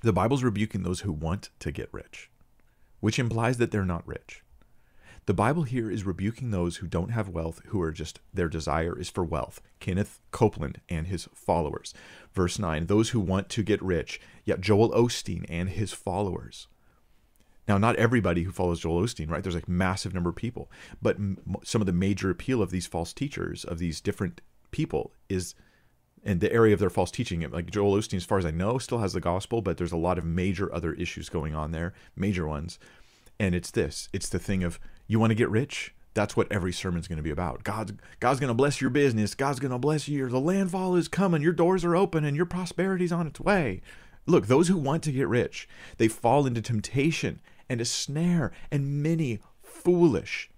The 0.03 0.13
Bible's 0.13 0.45
rebuking 0.45 0.83
those 0.83 1.01
who 1.01 1.11
want 1.11 1.51
to 1.61 1.73
get 1.73 1.89
rich, 1.91 2.31
which 3.01 3.19
implies 3.19 3.57
that 3.59 3.71
they're 3.71 3.85
not 3.85 4.07
rich. 4.07 4.43
The 5.27 5.35
Bible 5.35 5.65
here 5.65 5.91
is 5.91 6.07
rebuking 6.07 6.53
those 6.53 6.77
who 6.77 6.87
don't 6.87 7.11
have 7.11 7.29
wealth, 7.29 7.61
who 7.67 7.83
are 7.83 7.91
just, 7.91 8.21
their 8.33 8.49
desire 8.49 8.97
is 8.97 9.11
for 9.11 9.25
wealth. 9.25 9.61
Kenneth 9.81 10.21
Copeland 10.31 10.81
and 10.89 11.09
his 11.09 11.29
followers. 11.35 11.93
Verse 12.33 12.61
9, 12.61 12.87
those 12.87 13.11
who 13.11 13.19
want 13.19 13.49
to 13.49 13.65
get 13.65 13.83
rich, 13.83 14.21
yet 14.45 14.61
Joel 14.61 14.91
Osteen 14.91 15.45
and 15.49 15.71
his 15.71 15.93
followers. 15.93 16.69
Now, 17.67 17.77
not 17.77 17.97
everybody 17.97 18.45
who 18.45 18.53
follows 18.53 18.79
Joel 18.79 19.03
Osteen, 19.03 19.29
right? 19.29 19.43
There's 19.43 19.57
like 19.57 19.69
massive 19.69 20.15
number 20.15 20.31
of 20.31 20.37
people, 20.37 20.71
but 21.03 21.17
m- 21.17 21.39
some 21.65 21.83
of 21.83 21.87
the 21.87 21.93
major 21.93 22.31
appeal 22.31 22.63
of 22.63 22.71
these 22.71 22.87
false 22.87 23.13
teachers, 23.13 23.65
of 23.65 23.81
these 23.81 24.01
different 24.01 24.41
people, 24.71 25.11
is 25.29 25.57
in 26.23 26.39
the 26.39 26.53
area 26.53 26.73
of 26.73 26.79
their 26.79 26.91
false 26.91 27.11
teaching. 27.11 27.41
Like 27.51 27.71
Joel 27.71 27.97
Osteen, 27.97 28.19
as 28.19 28.25
far 28.25 28.39
as 28.39 28.47
I 28.47 28.53
know, 28.53 28.79
still 28.79 28.99
has 28.99 29.13
the 29.13 29.21
gospel, 29.21 29.61
but 29.61 29.77
there's 29.77 29.91
a 29.91 29.97
lot 29.97 30.19
of 30.19 30.25
major 30.25 30.73
other 30.73 30.93
issues 30.93 31.29
going 31.29 31.57
on 31.57 31.73
there, 31.73 31.95
major 32.15 32.47
ones. 32.47 32.79
And 33.41 33.57
it's 33.57 33.73
this: 33.73 34.09
it's 34.13 34.29
the 34.29 34.39
thing 34.39 34.63
of 34.63 34.79
you 35.07 35.19
want 35.19 35.31
to 35.31 35.37
get 35.37 35.51
rich? 35.51 35.95
That's 36.15 36.37
what 36.37 36.51
every 36.51 36.73
sermon's 36.73 37.09
going 37.09 37.19
to 37.19 37.23
be 37.23 37.31
about. 37.31 37.63
God's 37.63 37.93
God's 38.21 38.41
going 38.41 38.49
to 38.49 38.55
bless 38.55 38.81
your 38.81 38.91
business. 38.91 39.35
God's 39.35 39.61
going 39.61 39.73
to 39.73 39.79
bless 39.79 40.09
you. 40.09 40.29
The 40.29 40.41
landfall 40.41 40.97
is 40.97 41.09
coming. 41.09 41.43
Your 41.43 41.53
doors 41.53 41.85
are 41.85 41.95
open 41.95 42.25
and 42.25 42.37
your 42.37 42.47
prosperity's 42.47 43.13
on 43.13 43.27
its 43.27 43.41
way. 43.41 43.83
Look, 44.25 44.47
those 44.47 44.69
who 44.69 44.79
want 44.79 45.03
to 45.05 45.13
get 45.13 45.29
rich, 45.29 45.69
they 45.99 46.09
fall 46.09 46.47
into 46.47 46.63
temptation 46.63 47.41
and 47.69 47.81
a 47.81 47.85
snare 47.85 48.51
and 48.71 49.03
many 49.03 49.41
foolish 49.63 50.51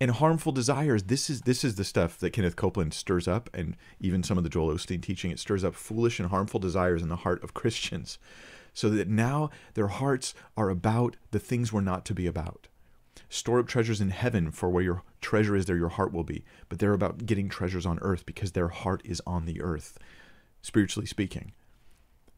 and 0.00 0.12
harmful 0.12 0.52
desires. 0.52 1.04
This 1.04 1.28
is 1.28 1.42
this 1.42 1.64
is 1.64 1.74
the 1.74 1.84
stuff 1.84 2.18
that 2.18 2.32
Kenneth 2.32 2.56
Copeland 2.56 2.94
stirs 2.94 3.26
up, 3.26 3.50
and 3.52 3.76
even 4.00 4.22
some 4.22 4.38
of 4.38 4.44
the 4.44 4.50
Joel 4.50 4.72
Osteen 4.72 5.02
teaching. 5.02 5.30
It 5.30 5.38
stirs 5.38 5.64
up 5.64 5.74
foolish 5.74 6.20
and 6.20 6.28
harmful 6.28 6.60
desires 6.60 7.02
in 7.02 7.08
the 7.08 7.16
heart 7.16 7.42
of 7.42 7.54
Christians, 7.54 8.18
so 8.72 8.88
that 8.90 9.08
now 9.08 9.50
their 9.74 9.88
hearts 9.88 10.34
are 10.56 10.70
about 10.70 11.16
the 11.30 11.40
things 11.40 11.72
we're 11.72 11.80
not 11.80 12.04
to 12.06 12.14
be 12.14 12.26
about. 12.26 12.68
Store 13.28 13.58
up 13.58 13.66
treasures 13.66 14.00
in 14.00 14.10
heaven, 14.10 14.50
for 14.50 14.68
where 14.70 14.82
your 14.82 15.02
treasure 15.20 15.56
is, 15.56 15.66
there 15.66 15.76
your 15.76 15.88
heart 15.88 16.12
will 16.12 16.24
be. 16.24 16.44
But 16.68 16.78
they're 16.78 16.92
about 16.92 17.26
getting 17.26 17.48
treasures 17.48 17.86
on 17.86 17.98
earth 18.00 18.26
because 18.26 18.52
their 18.52 18.68
heart 18.68 19.02
is 19.04 19.22
on 19.26 19.44
the 19.44 19.60
earth, 19.60 19.98
spiritually 20.62 21.06
speaking. 21.06 21.52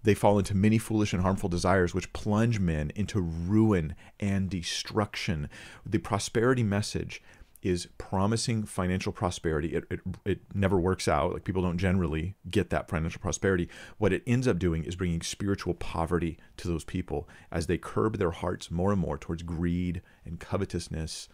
They 0.03 0.15
fall 0.15 0.39
into 0.39 0.57
many 0.57 0.79
foolish 0.79 1.13
and 1.13 1.23
harmful 1.23 1.49
desires 1.51 1.95
which 1.95 2.13
plunge 2.13 2.59
men 2.59 2.91
into 2.95 3.21
ruin 3.21 3.95
and 4.19 4.49
destruction. 4.49 5.51
The 5.85 5.99
prosperity 5.99 6.63
message 6.63 7.23
is 7.63 7.89
promising 7.99 8.65
financial 8.65 9.13
prosperity. 9.13 9.75
It, 9.75 9.85
it, 9.91 10.01
it 10.25 10.41
never 10.55 10.79
works 10.79 11.09
out. 11.09 11.33
Like 11.33 11.45
people 11.45 11.63
don't 11.63 11.79
generally 11.79 12.37
get 12.51 12.71
that 12.71 12.89
financial 12.89 13.21
prosperity. 13.21 13.69
What 13.99 14.13
it 14.13 14.23
ends 14.27 14.49
up 14.49 14.59
doing 14.59 14.85
is 14.85 14.97
bringing 14.97 15.21
spiritual 15.23 15.75
poverty 15.75 16.39
to 16.59 16.69
those 16.69 16.85
people 16.85 17.29
as 17.51 17.67
they 17.67 17.79
curb 17.79 18.19
their 18.19 18.31
hearts 18.31 18.71
more 18.71 18.93
and 18.93 19.01
more 19.01 19.19
towards 19.19 19.43
greed 19.43 20.01
and 20.25 20.41
covetousness 20.41 21.29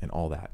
and 0.00 0.10
all 0.10 0.28
that. 0.28 0.52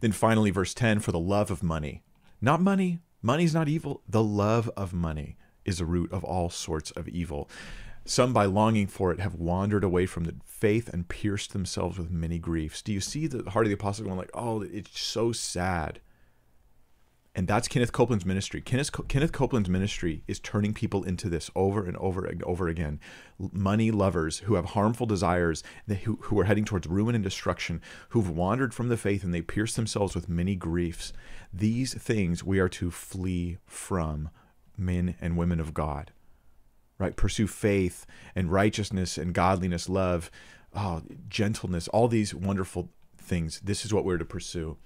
Then 0.00 0.12
finally, 0.12 0.50
verse 0.50 0.74
10 0.74 1.00
for 1.00 1.12
the 1.12 1.18
love 1.18 1.50
of 1.50 1.62
money. 1.62 2.02
Not 2.40 2.60
money. 2.60 2.98
Money's 3.22 3.54
not 3.54 3.68
evil. 3.68 4.02
The 4.08 4.22
love 4.22 4.70
of 4.76 4.92
money 4.92 5.36
is 5.64 5.78
the 5.78 5.84
root 5.84 6.12
of 6.12 6.24
all 6.24 6.50
sorts 6.50 6.90
of 6.92 7.08
evil. 7.08 7.48
Some, 8.08 8.32
by 8.32 8.46
longing 8.46 8.86
for 8.86 9.12
it, 9.12 9.20
have 9.20 9.34
wandered 9.34 9.84
away 9.84 10.06
from 10.06 10.24
the 10.24 10.36
faith 10.46 10.88
and 10.88 11.06
pierced 11.06 11.52
themselves 11.52 11.98
with 11.98 12.10
many 12.10 12.38
griefs. 12.38 12.80
Do 12.80 12.90
you 12.90 13.02
see 13.02 13.26
the 13.26 13.50
heart 13.50 13.66
of 13.66 13.68
the 13.68 13.74
apostle 13.74 14.06
going 14.06 14.16
like, 14.16 14.30
"Oh, 14.32 14.62
it's 14.62 14.98
so 14.98 15.30
sad." 15.30 16.00
And 17.34 17.46
that's 17.46 17.68
Kenneth 17.68 17.92
Copeland's 17.92 18.24
ministry. 18.24 18.62
Kenneth, 18.62 18.90
Kenneth 19.08 19.32
Copeland's 19.32 19.68
ministry 19.68 20.24
is 20.26 20.40
turning 20.40 20.72
people 20.72 21.04
into 21.04 21.28
this 21.28 21.50
over 21.54 21.84
and 21.84 21.98
over 21.98 22.24
and 22.24 22.42
over 22.44 22.66
again. 22.66 22.98
Money 23.38 23.90
lovers 23.90 24.38
who 24.38 24.54
have 24.54 24.64
harmful 24.70 25.06
desires, 25.06 25.62
who, 26.04 26.16
who 26.22 26.40
are 26.40 26.44
heading 26.44 26.64
towards 26.64 26.86
ruin 26.86 27.14
and 27.14 27.22
destruction, 27.22 27.82
who've 28.08 28.30
wandered 28.30 28.72
from 28.72 28.88
the 28.88 28.96
faith 28.96 29.22
and 29.22 29.34
they 29.34 29.42
pierce 29.42 29.76
themselves 29.76 30.14
with 30.14 30.30
many 30.30 30.56
griefs. 30.56 31.12
These 31.52 31.92
things 31.92 32.42
we 32.42 32.58
are 32.58 32.70
to 32.70 32.90
flee 32.90 33.58
from, 33.66 34.30
men 34.78 35.14
and 35.20 35.36
women 35.36 35.60
of 35.60 35.74
God. 35.74 36.12
Right? 36.98 37.16
Pursue 37.16 37.46
faith 37.46 38.06
and 38.34 38.50
righteousness 38.50 39.18
and 39.18 39.32
godliness, 39.32 39.88
love, 39.88 40.30
oh, 40.74 41.02
gentleness, 41.28 41.88
all 41.88 42.08
these 42.08 42.34
wonderful 42.34 42.90
things. 43.16 43.60
This 43.60 43.84
is 43.84 43.94
what 43.94 44.04
we're 44.04 44.18
to 44.18 44.24
pursue. 44.24 44.76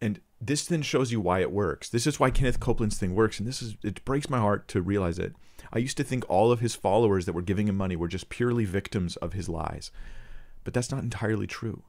And 0.00 0.20
this 0.40 0.64
then 0.64 0.82
shows 0.82 1.12
you 1.12 1.20
why 1.20 1.40
it 1.40 1.52
works. 1.52 1.88
This 1.88 2.06
is 2.06 2.18
why 2.18 2.30
Kenneth 2.30 2.58
Copeland's 2.58 2.98
thing 2.98 3.14
works, 3.14 3.38
and 3.38 3.46
this 3.46 3.62
is 3.62 3.76
it 3.84 4.04
breaks 4.04 4.28
my 4.28 4.38
heart 4.38 4.66
to 4.68 4.82
realize 4.82 5.18
it. 5.18 5.34
I 5.72 5.78
used 5.78 5.96
to 5.98 6.04
think 6.04 6.28
all 6.28 6.50
of 6.50 6.58
his 6.58 6.74
followers 6.74 7.24
that 7.26 7.32
were 7.32 7.42
giving 7.42 7.68
him 7.68 7.76
money 7.76 7.94
were 7.94 8.08
just 8.08 8.28
purely 8.28 8.64
victims 8.64 9.14
of 9.16 9.32
his 9.32 9.48
lies. 9.48 9.92
But 10.64 10.74
that's 10.74 10.90
not 10.90 11.02
entirely 11.02 11.46
true. 11.46 11.84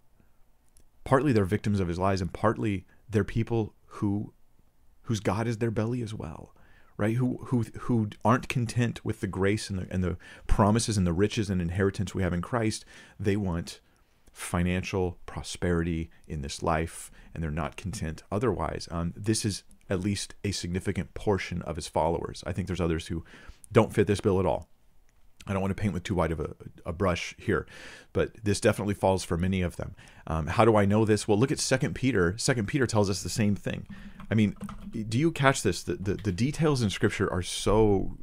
Partly 1.04 1.34
they're 1.34 1.46
victims 1.46 1.80
of 1.80 1.88
his 1.88 2.00
lies 2.00 2.22
and 2.22 2.32
partly 2.32 2.86
they're 3.10 3.24
people 3.24 3.74
who 3.86 4.34
whose 5.04 5.20
God 5.20 5.48
is 5.48 5.58
their 5.58 5.72
belly 5.72 6.02
as 6.02 6.14
well. 6.14 6.56
Right? 6.96 7.16
Who 7.16 7.40
who 7.46 7.64
who 7.82 8.10
aren't 8.24 8.48
content 8.48 9.04
with 9.04 9.20
the 9.20 9.28
grace 9.28 9.70
and 9.70 9.80
the 9.80 9.88
and 9.90 10.04
the 10.04 10.18
promises 10.48 10.98
and 10.98 11.08
the 11.08 11.14
riches 11.14 11.50
and 11.50 11.62
inheritance 11.62 12.14
we 12.14 12.24
have 12.24 12.34
in 12.34 12.42
Christ. 12.42 12.86
They 13.20 13.36
want 13.36 13.80
financial 14.32 15.18
prosperity 15.26 16.10
in 16.28 16.42
this 16.42 16.64
life 16.64 17.12
and 17.34 17.44
they're 17.44 17.52
not 17.52 17.78
content 17.78 18.24
otherwise. 18.32 18.88
Um, 18.92 19.14
this 19.16 19.46
is 19.46 19.64
at 19.90 20.00
least 20.00 20.34
a 20.44 20.52
significant 20.52 21.14
portion 21.14 21.62
of 21.64 21.76
his 21.76 21.88
followers. 21.88 22.44
I 22.48 22.52
think 22.52 22.68
there's 22.68 22.82
others 22.82 23.08
who 23.08 23.24
don't 23.72 23.94
fit 23.94 24.08
this 24.08 24.22
bill 24.22 24.40
at 24.40 24.46
all. 24.46 24.70
I 25.46 25.52
don't 25.52 25.62
want 25.62 25.76
to 25.76 25.82
paint 25.82 25.94
with 25.94 26.04
too 26.04 26.16
wide 26.16 26.32
of 26.32 26.40
a, 26.40 26.56
a 26.86 26.94
brush 26.94 27.36
here, 27.38 27.68
but 28.14 28.32
this 28.44 28.62
definitely 28.62 28.94
falls 28.94 29.24
for 29.24 29.38
many 29.38 29.62
of 29.62 29.76
them. 29.76 29.94
Um, 30.26 30.48
how 30.48 30.64
do 30.64 30.78
I 30.78 30.86
know 30.86 31.04
this? 31.04 31.28
Well, 31.28 31.38
look 31.38 31.52
at 31.52 31.60
Second 31.60 31.96
Peter. 31.96 32.36
Second 32.38 32.68
Peter 32.68 32.88
tells 32.88 33.10
us 33.10 33.24
the 33.24 33.30
same 33.30 33.56
thing. 33.56 33.86
I 34.32 34.36
mean, 34.36 34.56
do 34.92 35.18
you 35.18 35.32
catch 35.32 35.62
this? 35.64 35.84
The, 35.84 35.96
the, 35.96 36.14
the 36.16 36.32
details 36.32 36.82
in 36.82 36.90
Scripture 36.90 37.32
are 37.32 37.42
so 37.42 38.18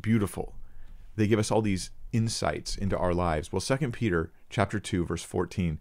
beautiful. 0.00 0.54
They 1.16 1.26
give 1.26 1.38
us 1.38 1.50
all 1.50 1.62
these 1.62 1.90
insights 2.12 2.76
into 2.76 2.96
our 2.96 3.12
lives. 3.12 3.52
Well, 3.52 3.60
Second 3.60 3.92
Peter 3.92 4.32
chapter 4.50 4.80
2 4.80 5.04
verse 5.04 5.22
14 5.22 5.78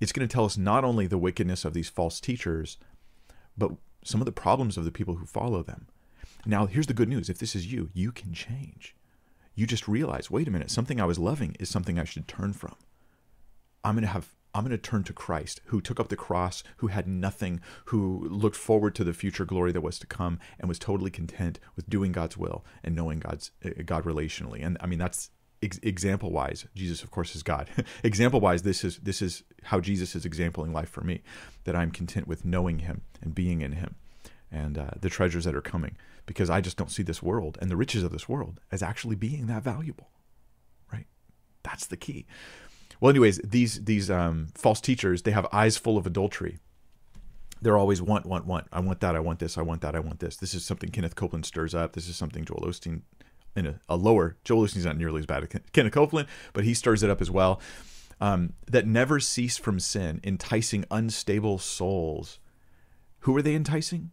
it's 0.00 0.12
going 0.12 0.26
to 0.26 0.32
tell 0.32 0.44
us 0.44 0.56
not 0.56 0.84
only 0.84 1.06
the 1.06 1.18
wickedness 1.18 1.64
of 1.64 1.74
these 1.74 1.88
false 1.88 2.20
teachers, 2.20 2.78
but 3.56 3.72
some 4.04 4.20
of 4.20 4.26
the 4.26 4.32
problems 4.32 4.76
of 4.76 4.84
the 4.84 4.92
people 4.92 5.16
who 5.16 5.26
follow 5.26 5.62
them. 5.62 5.88
Now, 6.46 6.66
here's 6.66 6.86
the 6.86 6.94
good 6.94 7.08
news 7.08 7.28
if 7.28 7.38
this 7.38 7.56
is 7.56 7.72
you, 7.72 7.90
you 7.92 8.12
can 8.12 8.32
change. 8.32 8.94
You 9.54 9.66
just 9.66 9.88
realize, 9.88 10.30
wait 10.30 10.46
a 10.46 10.52
minute, 10.52 10.70
something 10.70 11.00
I 11.00 11.04
was 11.04 11.18
loving 11.18 11.56
is 11.58 11.68
something 11.68 11.98
I 11.98 12.04
should 12.04 12.28
turn 12.28 12.52
from. 12.52 12.76
I'm 13.82 13.96
going 13.96 14.02
to 14.02 14.08
have 14.08 14.32
I'm 14.54 14.64
going 14.64 14.70
to 14.70 14.78
turn 14.78 15.04
to 15.04 15.12
Christ, 15.12 15.60
who 15.66 15.80
took 15.80 16.00
up 16.00 16.08
the 16.08 16.16
cross, 16.16 16.62
who 16.78 16.88
had 16.88 17.06
nothing, 17.06 17.60
who 17.86 18.26
looked 18.30 18.56
forward 18.56 18.94
to 18.96 19.04
the 19.04 19.12
future 19.12 19.44
glory 19.44 19.72
that 19.72 19.80
was 19.80 19.98
to 20.00 20.06
come, 20.06 20.38
and 20.58 20.68
was 20.68 20.78
totally 20.78 21.10
content 21.10 21.60
with 21.76 21.88
doing 21.88 22.12
God's 22.12 22.36
will 22.36 22.64
and 22.82 22.94
knowing 22.94 23.20
God's 23.20 23.50
God 23.84 24.04
relationally. 24.04 24.64
And 24.64 24.76
I 24.80 24.86
mean, 24.86 24.98
that's 24.98 25.30
ex- 25.62 25.80
example 25.82 26.30
wise 26.30 26.66
jesus 26.74 27.02
of 27.02 27.10
course 27.10 27.34
is 27.34 27.42
god. 27.42 27.68
Example 28.04 28.40
wise 28.40 28.62
this 28.62 28.84
is 28.84 28.98
this 28.98 29.20
is 29.20 29.42
how 29.64 29.80
jesus 29.80 30.14
is 30.14 30.24
exampling 30.24 30.72
life 30.72 30.88
for 30.88 31.02
me 31.02 31.22
that 31.64 31.74
i'm 31.74 31.90
content 31.90 32.28
with 32.28 32.44
knowing 32.44 32.80
him 32.80 33.02
and 33.22 33.34
being 33.34 33.60
in 33.60 33.72
him 33.72 33.96
and 34.50 34.78
uh, 34.78 34.90
the 35.00 35.08
treasures 35.08 35.44
that 35.44 35.54
are 35.54 35.60
coming 35.60 35.96
because 36.26 36.48
i 36.48 36.60
just 36.60 36.76
don't 36.76 36.90
see 36.90 37.02
this 37.02 37.22
world 37.22 37.58
and 37.60 37.70
the 37.70 37.76
riches 37.76 38.02
of 38.02 38.12
this 38.12 38.28
world 38.28 38.60
as 38.70 38.82
actually 38.82 39.16
being 39.16 39.46
that 39.46 39.62
valuable 39.62 40.10
right? 40.92 41.06
That's 41.62 41.86
the 41.86 41.96
key 41.96 42.26
well 43.00 43.10
anyways 43.10 43.38
these 43.44 43.84
these 43.84 44.10
um, 44.10 44.48
false 44.54 44.80
teachers 44.80 45.22
they 45.22 45.30
have 45.30 45.46
eyes 45.52 45.76
full 45.76 45.96
of 45.96 46.06
adultery 46.06 46.58
they're 47.60 47.78
always 47.78 48.00
want 48.00 48.26
want 48.26 48.46
want 48.46 48.66
i 48.72 48.80
want 48.80 49.00
that 49.00 49.16
i 49.16 49.20
want 49.20 49.38
this 49.38 49.58
i 49.58 49.62
want 49.62 49.80
that 49.80 49.94
i 49.94 50.00
want 50.00 50.20
this 50.20 50.36
this 50.36 50.54
is 50.54 50.64
something 50.64 50.90
kenneth 50.90 51.16
copeland 51.16 51.44
stirs 51.44 51.74
up 51.74 51.94
this 51.94 52.08
is 52.08 52.16
something 52.16 52.44
joel 52.44 52.64
osteen 52.66 53.02
in 53.58 53.66
a, 53.66 53.80
a 53.88 53.96
lower. 53.96 54.36
Joel 54.44 54.62
Osteen's 54.62 54.86
not 54.86 54.96
nearly 54.96 55.20
as 55.20 55.26
bad 55.26 55.42
as 55.42 55.60
Kenneth 55.72 55.92
Copeland, 55.92 56.28
but 56.52 56.64
he 56.64 56.72
stirs 56.74 57.02
it 57.02 57.10
up 57.10 57.20
as 57.20 57.30
well. 57.30 57.60
Um, 58.20 58.54
that 58.66 58.86
never 58.86 59.20
cease 59.20 59.56
from 59.56 59.78
sin, 59.78 60.20
enticing 60.24 60.84
unstable 60.90 61.58
souls. 61.58 62.38
Who 63.20 63.36
are 63.36 63.42
they 63.42 63.54
enticing? 63.54 64.10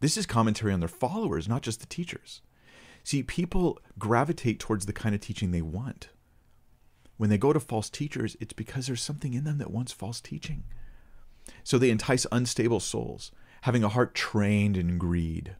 This 0.00 0.16
is 0.16 0.26
commentary 0.26 0.72
on 0.72 0.80
their 0.80 0.88
followers, 0.88 1.48
not 1.48 1.62
just 1.62 1.80
the 1.80 1.86
teachers. 1.86 2.40
See, 3.02 3.22
people 3.22 3.78
gravitate 3.98 4.58
towards 4.58 4.86
the 4.86 4.92
kind 4.92 5.14
of 5.14 5.20
teaching 5.20 5.50
they 5.50 5.62
want. 5.62 6.08
When 7.16 7.30
they 7.30 7.38
go 7.38 7.52
to 7.52 7.60
false 7.60 7.88
teachers, 7.88 8.36
it's 8.40 8.52
because 8.52 8.86
there's 8.86 9.02
something 9.02 9.34
in 9.34 9.44
them 9.44 9.58
that 9.58 9.70
wants 9.70 9.92
false 9.92 10.20
teaching. 10.20 10.64
So 11.62 11.78
they 11.78 11.90
entice 11.90 12.26
unstable 12.32 12.80
souls, 12.80 13.30
having 13.62 13.84
a 13.84 13.88
heart 13.88 14.14
trained 14.14 14.76
in 14.76 14.98
greed 14.98 15.56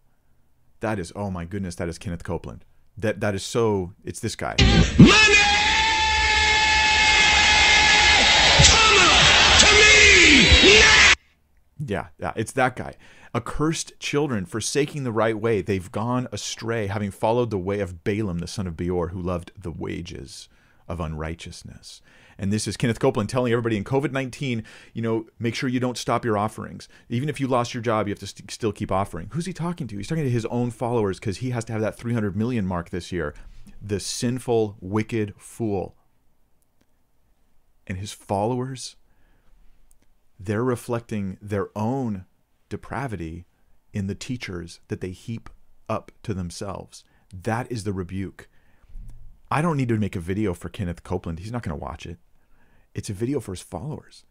that 0.84 0.98
is 0.98 1.12
oh 1.16 1.30
my 1.30 1.46
goodness, 1.46 1.76
that 1.76 1.88
is 1.88 1.98
Kenneth 1.98 2.24
Copeland. 2.24 2.64
That 2.98 3.20
that 3.20 3.34
is 3.34 3.42
so 3.42 3.94
it's 4.04 4.20
this 4.20 4.36
guy. 4.36 4.54
Money! 4.98 5.34
Come 8.68 8.98
to 9.60 9.72
me 9.80 10.78
now! 10.78 11.12
Yeah, 11.78 12.06
yeah, 12.18 12.32
it's 12.36 12.52
that 12.52 12.76
guy. 12.76 12.96
Accursed 13.34 13.98
children, 13.98 14.44
forsaking 14.44 15.04
the 15.04 15.10
right 15.10 15.38
way, 15.38 15.62
they've 15.62 15.90
gone 15.90 16.28
astray, 16.30 16.86
having 16.86 17.10
followed 17.10 17.48
the 17.48 17.58
way 17.58 17.80
of 17.80 18.04
Balaam, 18.04 18.38
the 18.38 18.46
son 18.46 18.66
of 18.66 18.76
Beor, 18.76 19.08
who 19.08 19.20
loved 19.20 19.52
the 19.60 19.72
wages 19.72 20.50
of 20.88 21.00
unrighteousness. 21.00 22.00
And 22.38 22.52
this 22.52 22.66
is 22.66 22.76
Kenneth 22.76 22.98
Copeland 22.98 23.28
telling 23.28 23.52
everybody 23.52 23.76
in 23.76 23.84
COVID 23.84 24.12
19, 24.12 24.64
you 24.92 25.02
know, 25.02 25.26
make 25.38 25.54
sure 25.54 25.68
you 25.68 25.80
don't 25.80 25.98
stop 25.98 26.24
your 26.24 26.36
offerings. 26.36 26.88
Even 27.08 27.28
if 27.28 27.40
you 27.40 27.46
lost 27.46 27.74
your 27.74 27.82
job, 27.82 28.06
you 28.06 28.12
have 28.12 28.18
to 28.18 28.26
st- 28.26 28.50
still 28.50 28.72
keep 28.72 28.90
offering. 28.90 29.28
Who's 29.32 29.46
he 29.46 29.52
talking 29.52 29.86
to? 29.88 29.96
He's 29.96 30.08
talking 30.08 30.24
to 30.24 30.30
his 30.30 30.46
own 30.46 30.70
followers 30.70 31.18
because 31.18 31.38
he 31.38 31.50
has 31.50 31.64
to 31.66 31.72
have 31.72 31.82
that 31.82 31.96
300 31.96 32.36
million 32.36 32.66
mark 32.66 32.90
this 32.90 33.12
year. 33.12 33.34
The 33.80 34.00
sinful, 34.00 34.76
wicked 34.80 35.34
fool. 35.38 35.96
And 37.86 37.98
his 37.98 38.12
followers, 38.12 38.96
they're 40.40 40.64
reflecting 40.64 41.38
their 41.40 41.68
own 41.76 42.24
depravity 42.68 43.46
in 43.92 44.06
the 44.06 44.14
teachers 44.14 44.80
that 44.88 45.00
they 45.00 45.10
heap 45.10 45.50
up 45.88 46.10
to 46.22 46.34
themselves. 46.34 47.04
That 47.32 47.70
is 47.70 47.84
the 47.84 47.92
rebuke. 47.92 48.48
I 49.50 49.62
don't 49.62 49.76
need 49.76 49.88
to 49.88 49.98
make 49.98 50.16
a 50.16 50.20
video 50.20 50.54
for 50.54 50.68
Kenneth 50.68 51.02
Copeland. 51.02 51.38
He's 51.38 51.52
not 51.52 51.62
going 51.62 51.76
to 51.78 51.82
watch 51.82 52.06
it. 52.06 52.18
It's 52.94 53.10
a 53.10 53.14
video 53.14 53.40
for 53.40 53.52
his 53.52 53.62
followers. 53.62 54.24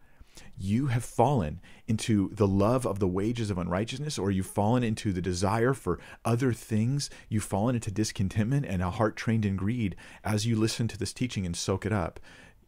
You 0.58 0.88
have 0.88 1.04
fallen 1.04 1.62
into 1.88 2.30
the 2.34 2.48
love 2.48 2.88
of 2.88 3.00
the 3.00 3.08
wages 3.08 3.52
of 3.52 3.58
unrighteousness, 3.58 4.18
or 4.18 4.32
you've 4.32 4.48
fallen 4.48 4.84
into 4.84 5.14
the 5.14 5.22
desire 5.22 5.74
for 5.74 6.00
other 6.26 6.54
things. 6.54 7.10
You've 7.30 7.44
fallen 7.44 7.76
into 7.76 7.92
discontentment 7.92 8.66
and 8.66 8.82
a 8.82 8.90
heart 8.90 9.16
trained 9.16 9.46
in 9.46 9.56
greed 9.56 9.96
as 10.24 10.46
you 10.46 10.56
listen 10.56 10.88
to 10.88 10.98
this 10.98 11.14
teaching 11.14 11.46
and 11.46 11.56
soak 11.56 11.86
it 11.86 11.94
up. 11.94 12.20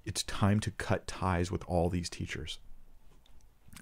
It's 0.05 0.21
time 0.23 0.59
to 0.61 0.71
cut 0.71 1.07
ties 1.07 1.51
with 1.51 1.63
all 1.67 1.89
these 1.89 2.09
teachers. 2.09 2.59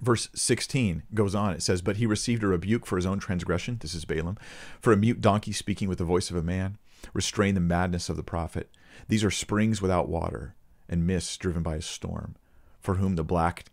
Verse 0.02 0.30
16 0.34 1.04
goes 1.14 1.36
on. 1.36 1.54
It 1.54 1.62
says, 1.62 1.82
But 1.82 1.98
he 1.98 2.06
received 2.06 2.44
a 2.44 2.48
rebuke 2.48 2.86
for 2.86 2.96
his 2.96 3.06
own 3.06 3.20
transgression. 3.20 3.78
This 3.82 3.94
is 3.94 4.06
Balaam. 4.06 4.38
For 4.80 4.94
a 4.94 4.98
mute 4.98 5.22
donkey 5.22 5.52
speaking 5.52 5.90
with 5.90 5.98
the 5.98 6.06
voice 6.06 6.30
of 6.32 6.36
a 6.36 6.42
man 6.42 6.78
restrain 7.14 7.56
the 7.56 7.62
madness 7.62 8.10
of 8.10 8.16
the 8.16 8.24
prophet. 8.24 8.70
These 9.08 9.24
are 9.24 9.32
springs 9.32 9.82
without 9.82 10.10
water 10.10 10.56
and 10.88 11.08
mists 11.08 11.38
driven 11.38 11.64
by 11.64 11.76
a 11.76 11.82
storm, 11.82 12.36
for 12.80 12.96
whom 12.96 13.16
the 13.16 13.24
black 13.24 13.66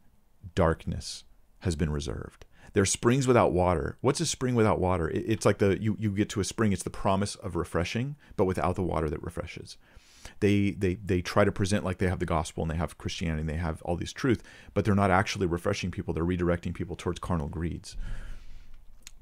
darkness 0.54 1.24
has 1.60 1.76
been 1.76 1.90
reserved. 1.90 2.46
They're 2.72 2.86
springs 2.86 3.26
without 3.26 3.52
water. 3.52 3.98
What's 4.00 4.20
a 4.20 4.26
spring 4.26 4.54
without 4.54 4.80
water? 4.80 5.10
It's 5.10 5.44
like 5.44 5.58
the 5.58 5.80
you, 5.82 5.96
you 5.98 6.10
get 6.12 6.28
to 6.30 6.40
a 6.40 6.44
spring, 6.44 6.72
it's 6.72 6.84
the 6.84 6.90
promise 6.90 7.34
of 7.36 7.56
refreshing, 7.56 8.16
but 8.36 8.44
without 8.44 8.76
the 8.76 8.82
water 8.82 9.10
that 9.10 9.22
refreshes. 9.22 9.76
They 10.38 10.70
they 10.70 10.94
they 10.94 11.20
try 11.20 11.44
to 11.44 11.52
present 11.52 11.84
like 11.84 11.98
they 11.98 12.08
have 12.08 12.20
the 12.20 12.26
gospel 12.26 12.62
and 12.62 12.70
they 12.70 12.76
have 12.76 12.98
Christianity 12.98 13.40
and 13.40 13.48
they 13.48 13.56
have 13.56 13.82
all 13.82 13.96
these 13.96 14.12
truth, 14.12 14.42
but 14.72 14.84
they're 14.84 14.94
not 14.94 15.10
actually 15.10 15.46
refreshing 15.46 15.90
people. 15.90 16.14
They're 16.14 16.24
redirecting 16.24 16.74
people 16.74 16.94
towards 16.94 17.18
carnal 17.18 17.48
greeds 17.48 17.96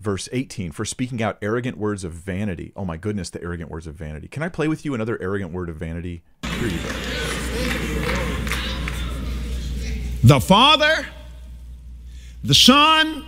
verse 0.01 0.29
18 0.33 0.73
for 0.73 0.85
speaking 0.85 1.23
out 1.23 1.39
arrogant 1.43 1.77
words 1.77 2.05
of 2.05 2.13
vanity 2.13 2.73
oh 2.77 2.85
my 2.85 2.97
goodness 2.97 3.31
the 3.31 3.43
arrogant 3.43 3.71
words 3.71 3.87
of 3.87 3.95
vanity 3.95 4.29
can 4.29 4.43
i 4.43 4.49
play 4.49 4.69
with 4.69 4.85
you 4.85 4.95
another 4.95 5.21
arrogant 5.21 5.53
word 5.53 5.69
of 5.69 5.77
vanity 5.77 6.23
here 6.59 6.69
you 6.69 6.79
go 6.79 6.89
the 10.25 10.41
father 10.41 11.07
the 12.45 12.55
son 12.55 13.25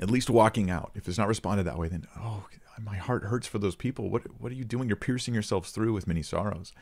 at 0.00 0.10
least 0.10 0.30
walking 0.30 0.70
out. 0.70 0.92
If 0.94 1.08
it's 1.08 1.18
not 1.18 1.28
responded 1.28 1.64
that 1.64 1.78
way, 1.78 1.88
then 1.88 2.06
oh, 2.18 2.44
my 2.80 2.96
heart 2.96 3.24
hurts 3.24 3.46
for 3.46 3.58
those 3.58 3.76
people. 3.76 4.10
What 4.10 4.22
what 4.40 4.52
are 4.52 4.56
you 4.56 4.64
doing? 4.64 4.88
You're 4.88 4.96
piercing 4.96 5.34
yourselves 5.34 5.70
through 5.70 5.92
with 5.92 6.06
many 6.06 6.22
sorrows. 6.22 6.72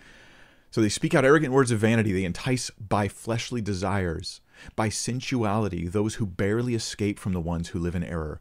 So 0.70 0.80
they 0.80 0.88
speak 0.88 1.14
out 1.14 1.24
arrogant 1.24 1.52
words 1.52 1.72
of 1.72 1.80
vanity. 1.80 2.12
They 2.12 2.24
entice 2.24 2.70
by 2.70 3.08
fleshly 3.08 3.60
desires, 3.60 4.40
by 4.76 4.88
sensuality, 4.88 5.88
those 5.88 6.14
who 6.16 6.26
barely 6.26 6.76
escape 6.76 7.18
from 7.18 7.32
the 7.32 7.40
ones 7.40 7.70
who 7.70 7.80
live 7.80 7.96
in 7.96 8.04
error. 8.04 8.40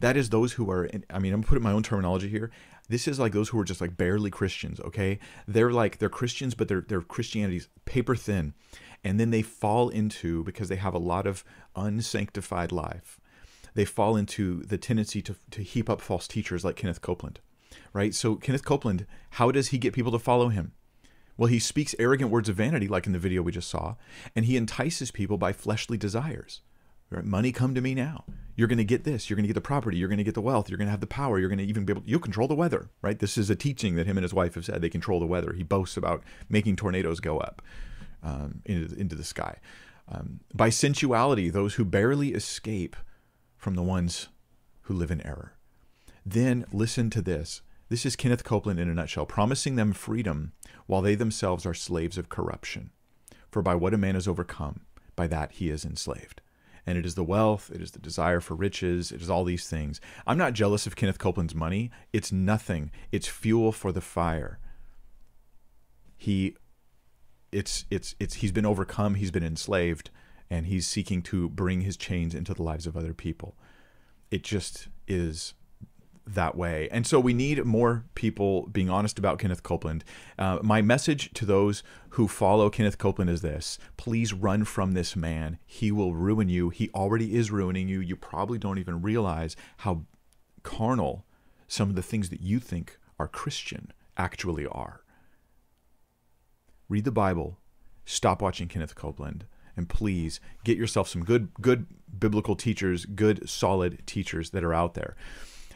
That 0.00 0.16
is 0.16 0.28
those 0.28 0.52
who 0.52 0.70
are. 0.70 0.90
I 1.08 1.18
mean, 1.18 1.32
I'm 1.32 1.42
putting 1.42 1.64
my 1.64 1.72
own 1.72 1.82
terminology 1.82 2.28
here. 2.28 2.50
This 2.88 3.06
is 3.06 3.18
like 3.18 3.32
those 3.32 3.48
who 3.48 3.58
are 3.58 3.64
just 3.64 3.80
like 3.80 3.96
barely 3.96 4.30
Christians. 4.30 4.80
Okay, 4.80 5.18
they're 5.48 5.72
like 5.72 5.98
they're 5.98 6.08
Christians, 6.08 6.54
but 6.54 6.68
their 6.68 6.82
their 6.82 7.00
Christianity's 7.00 7.68
paper 7.86 8.16
thin, 8.16 8.52
and 9.02 9.18
then 9.18 9.30
they 9.30 9.42
fall 9.42 9.88
into 9.88 10.44
because 10.44 10.68
they 10.68 10.76
have 10.76 10.94
a 10.94 10.98
lot 10.98 11.26
of 11.26 11.44
unsanctified 11.76 12.72
life 12.72 13.19
they 13.74 13.84
fall 13.84 14.16
into 14.16 14.62
the 14.62 14.78
tendency 14.78 15.22
to, 15.22 15.36
to 15.50 15.62
heap 15.62 15.88
up 15.88 16.00
false 16.00 16.26
teachers 16.26 16.64
like 16.64 16.76
Kenneth 16.76 17.00
Copeland, 17.00 17.40
right? 17.92 18.14
So, 18.14 18.36
Kenneth 18.36 18.64
Copeland, 18.64 19.06
how 19.30 19.50
does 19.50 19.68
he 19.68 19.78
get 19.78 19.92
people 19.92 20.12
to 20.12 20.18
follow 20.18 20.48
him? 20.48 20.72
Well, 21.36 21.48
he 21.48 21.58
speaks 21.58 21.94
arrogant 21.98 22.30
words 22.30 22.48
of 22.48 22.56
vanity, 22.56 22.86
like 22.86 23.06
in 23.06 23.12
the 23.12 23.18
video 23.18 23.40
we 23.42 23.52
just 23.52 23.70
saw, 23.70 23.94
and 24.36 24.44
he 24.44 24.56
entices 24.56 25.10
people 25.10 25.38
by 25.38 25.52
fleshly 25.52 25.96
desires. 25.96 26.60
Right? 27.10 27.24
Money, 27.24 27.50
come 27.50 27.74
to 27.74 27.80
me 27.80 27.94
now. 27.94 28.24
You're 28.56 28.68
going 28.68 28.78
to 28.78 28.84
get 28.84 29.04
this. 29.04 29.28
You're 29.28 29.36
going 29.36 29.44
to 29.44 29.48
get 29.48 29.54
the 29.54 29.60
property. 29.60 29.96
You're 29.96 30.08
going 30.08 30.18
to 30.18 30.24
get 30.24 30.34
the 30.34 30.40
wealth. 30.40 30.68
You're 30.68 30.76
going 30.76 30.86
to 30.86 30.92
have 30.92 31.00
the 31.00 31.06
power. 31.06 31.38
You're 31.38 31.48
going 31.48 31.58
to 31.58 31.64
even 31.64 31.84
be 31.84 31.92
able. 31.92 32.02
To, 32.02 32.08
You'll 32.08 32.20
control 32.20 32.46
the 32.46 32.54
weather, 32.54 32.90
right? 33.02 33.18
This 33.18 33.36
is 33.36 33.50
a 33.50 33.56
teaching 33.56 33.96
that 33.96 34.06
him 34.06 34.16
and 34.16 34.22
his 34.22 34.34
wife 34.34 34.54
have 34.54 34.64
said. 34.64 34.82
They 34.82 34.90
control 34.90 35.18
the 35.18 35.26
weather. 35.26 35.52
He 35.54 35.62
boasts 35.62 35.96
about 35.96 36.22
making 36.48 36.76
tornadoes 36.76 37.18
go 37.18 37.38
up 37.38 37.62
um, 38.22 38.60
into 38.64 38.94
into 38.96 39.16
the 39.16 39.24
sky. 39.24 39.56
Um, 40.08 40.40
by 40.54 40.68
sensuality, 40.68 41.50
those 41.50 41.74
who 41.74 41.84
barely 41.84 42.34
escape 42.34 42.96
from 43.60 43.74
the 43.74 43.82
ones 43.82 44.28
who 44.82 44.94
live 44.94 45.10
in 45.10 45.24
error. 45.24 45.52
Then 46.24 46.64
listen 46.72 47.10
to 47.10 47.20
this. 47.20 47.60
This 47.90 48.06
is 48.06 48.16
Kenneth 48.16 48.42
Copeland 48.42 48.80
in 48.80 48.88
a 48.88 48.94
nutshell, 48.94 49.26
promising 49.26 49.76
them 49.76 49.92
freedom 49.92 50.52
while 50.86 51.02
they 51.02 51.14
themselves 51.14 51.66
are 51.66 51.74
slaves 51.74 52.16
of 52.16 52.30
corruption. 52.30 52.90
For 53.50 53.60
by 53.60 53.74
what 53.74 53.92
a 53.92 53.98
man 53.98 54.16
is 54.16 54.26
overcome, 54.26 54.80
by 55.14 55.26
that 55.26 55.52
he 55.52 55.68
is 55.68 55.84
enslaved. 55.84 56.40
And 56.86 56.96
it 56.96 57.04
is 57.04 57.16
the 57.16 57.24
wealth, 57.24 57.70
it 57.74 57.82
is 57.82 57.90
the 57.90 57.98
desire 57.98 58.40
for 58.40 58.54
riches, 58.54 59.12
it 59.12 59.20
is 59.20 59.28
all 59.28 59.44
these 59.44 59.68
things. 59.68 60.00
I'm 60.26 60.38
not 60.38 60.54
jealous 60.54 60.86
of 60.86 60.96
Kenneth 60.96 61.18
Copeland's 61.18 61.54
money. 61.54 61.90
It's 62.14 62.32
nothing. 62.32 62.90
It's 63.12 63.28
fuel 63.28 63.72
for 63.72 63.92
the 63.92 64.00
fire. 64.00 64.58
He 66.16 66.56
it's 67.52 67.84
it's 67.90 68.14
it's 68.18 68.36
he's 68.36 68.52
been 68.52 68.64
overcome, 68.64 69.16
he's 69.16 69.30
been 69.30 69.44
enslaved, 69.44 70.10
and 70.50 70.66
he's 70.66 70.86
seeking 70.86 71.22
to 71.22 71.48
bring 71.48 71.82
his 71.82 71.96
chains 71.96 72.34
into 72.34 72.52
the 72.52 72.62
lives 72.62 72.86
of 72.86 72.96
other 72.96 73.14
people. 73.14 73.56
It 74.30 74.42
just 74.42 74.88
is 75.06 75.54
that 76.26 76.56
way. 76.56 76.88
And 76.90 77.06
so 77.06 77.18
we 77.18 77.32
need 77.32 77.64
more 77.64 78.04
people 78.14 78.66
being 78.66 78.90
honest 78.90 79.18
about 79.18 79.38
Kenneth 79.38 79.62
Copeland. 79.62 80.04
Uh, 80.38 80.58
my 80.62 80.82
message 80.82 81.32
to 81.34 81.44
those 81.44 81.82
who 82.10 82.28
follow 82.28 82.70
Kenneth 82.70 82.98
Copeland 82.98 83.30
is 83.30 83.42
this 83.42 83.78
please 83.96 84.32
run 84.32 84.64
from 84.64 84.92
this 84.92 85.16
man. 85.16 85.58
He 85.66 85.90
will 85.90 86.14
ruin 86.14 86.48
you. 86.48 86.70
He 86.70 86.90
already 86.90 87.34
is 87.34 87.50
ruining 87.50 87.88
you. 87.88 88.00
You 88.00 88.16
probably 88.16 88.58
don't 88.58 88.78
even 88.78 89.02
realize 89.02 89.56
how 89.78 90.04
carnal 90.62 91.24
some 91.66 91.88
of 91.88 91.96
the 91.96 92.02
things 92.02 92.28
that 92.30 92.40
you 92.40 92.58
think 92.58 92.98
are 93.18 93.28
Christian 93.28 93.92
actually 94.16 94.66
are. 94.66 95.02
Read 96.88 97.04
the 97.04 97.12
Bible. 97.12 97.58
Stop 98.04 98.42
watching 98.42 98.66
Kenneth 98.66 98.94
Copeland 98.94 99.46
and 99.80 99.88
please 99.88 100.40
get 100.62 100.76
yourself 100.76 101.08
some 101.08 101.24
good 101.24 101.48
good 101.60 101.86
biblical 102.18 102.54
teachers, 102.54 103.06
good 103.06 103.48
solid 103.48 104.06
teachers 104.06 104.50
that 104.50 104.62
are 104.62 104.74
out 104.74 104.92
there. 104.92 105.16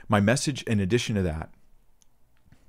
My 0.09 0.21
message 0.21 0.63
in 0.65 0.79
addition 0.79 1.15
to 1.15 1.23
that 1.23 1.51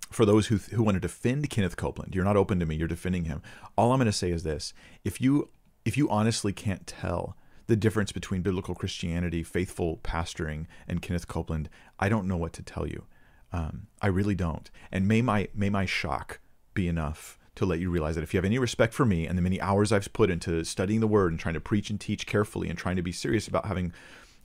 for 0.10 0.26
those 0.26 0.48
who 0.48 0.56
who 0.56 0.82
want 0.82 0.96
to 0.96 1.02
defend 1.02 1.50
Kenneth 1.50 1.76
Copeland, 1.76 2.16
you're 2.16 2.24
not 2.24 2.38
open 2.38 2.58
to 2.62 2.66
me, 2.66 2.78
you're 2.78 2.88
defending 2.88 3.26
him. 3.26 3.42
All 3.78 3.92
I'm 3.92 4.00
going 4.00 4.06
to 4.06 4.14
say 4.14 4.32
is 4.32 4.44
this. 4.44 4.74
If 5.04 5.20
you 5.20 5.50
if 5.84 5.98
you 5.98 6.10
honestly 6.10 6.54
can't 6.54 6.88
tell 6.88 7.36
the 7.68 7.76
difference 7.76 8.14
between 8.14 8.42
biblical 8.42 8.76
Christianity, 8.76 9.44
faithful 9.44 9.98
pastoring, 9.98 10.68
and 10.88 11.02
Kenneth 11.02 11.28
Copeland, 11.28 11.68
I 12.00 12.08
don't 12.08 12.28
know 12.28 12.38
what 12.38 12.54
to 12.54 12.64
tell 12.64 12.88
you. 12.88 13.04
Um, 13.52 13.88
I 14.02 14.08
really 14.08 14.36
don't. 14.36 14.72
And 14.90 15.06
may 15.06 15.22
my 15.22 15.50
may 15.54 15.70
my 15.70 15.86
shock 15.86 16.40
be 16.74 16.88
enough 16.88 17.38
to 17.56 17.66
let 17.66 17.80
you 17.80 17.90
realize 17.90 18.16
that 18.16 18.24
if 18.24 18.34
you 18.34 18.38
have 18.38 18.46
any 18.46 18.60
respect 18.60 18.94
for 18.94 19.06
me 19.06 19.26
and 19.28 19.38
the 19.38 19.42
many 19.42 19.60
hours 19.62 19.92
I've 19.92 20.12
put 20.14 20.30
into 20.30 20.64
studying 20.64 21.00
the 21.00 21.08
Word 21.08 21.32
and 21.32 21.40
trying 21.40 21.54
to 21.54 21.62
preach 21.62 21.90
and 21.90 22.00
teach 22.00 22.26
carefully 22.26 22.70
and 22.70 22.78
trying 22.78 22.98
to 22.98 23.02
be 23.02 23.12
serious 23.12 23.48
about 23.48 23.66
having 23.66 23.94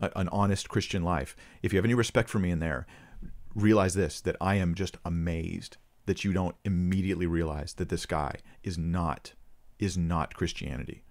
a, 0.01 0.11
an 0.16 0.29
honest 0.29 0.68
Christian 0.68 1.03
life, 1.03 1.37
if 1.62 1.73
you 1.73 1.79
have 1.79 1.85
any 1.85 1.94
respect 1.94 2.29
for 2.29 2.38
me 2.38 2.51
in 2.51 2.61
there, 2.61 2.87
realize 3.55 3.94
this 3.94 4.20
that 4.20 4.37
I 4.40 4.57
am 4.57 4.75
just 4.75 4.96
amazed 5.05 5.77
that 6.07 6.25
you 6.25 6.33
don't 6.33 6.57
immediately 6.64 7.27
realize 7.27 7.75
that 7.75 7.88
this 7.88 8.07
guy 8.07 8.37
is 8.62 8.79
not 8.79 9.35
is 9.79 9.96
not 9.96 10.35
Christianity 10.35 11.05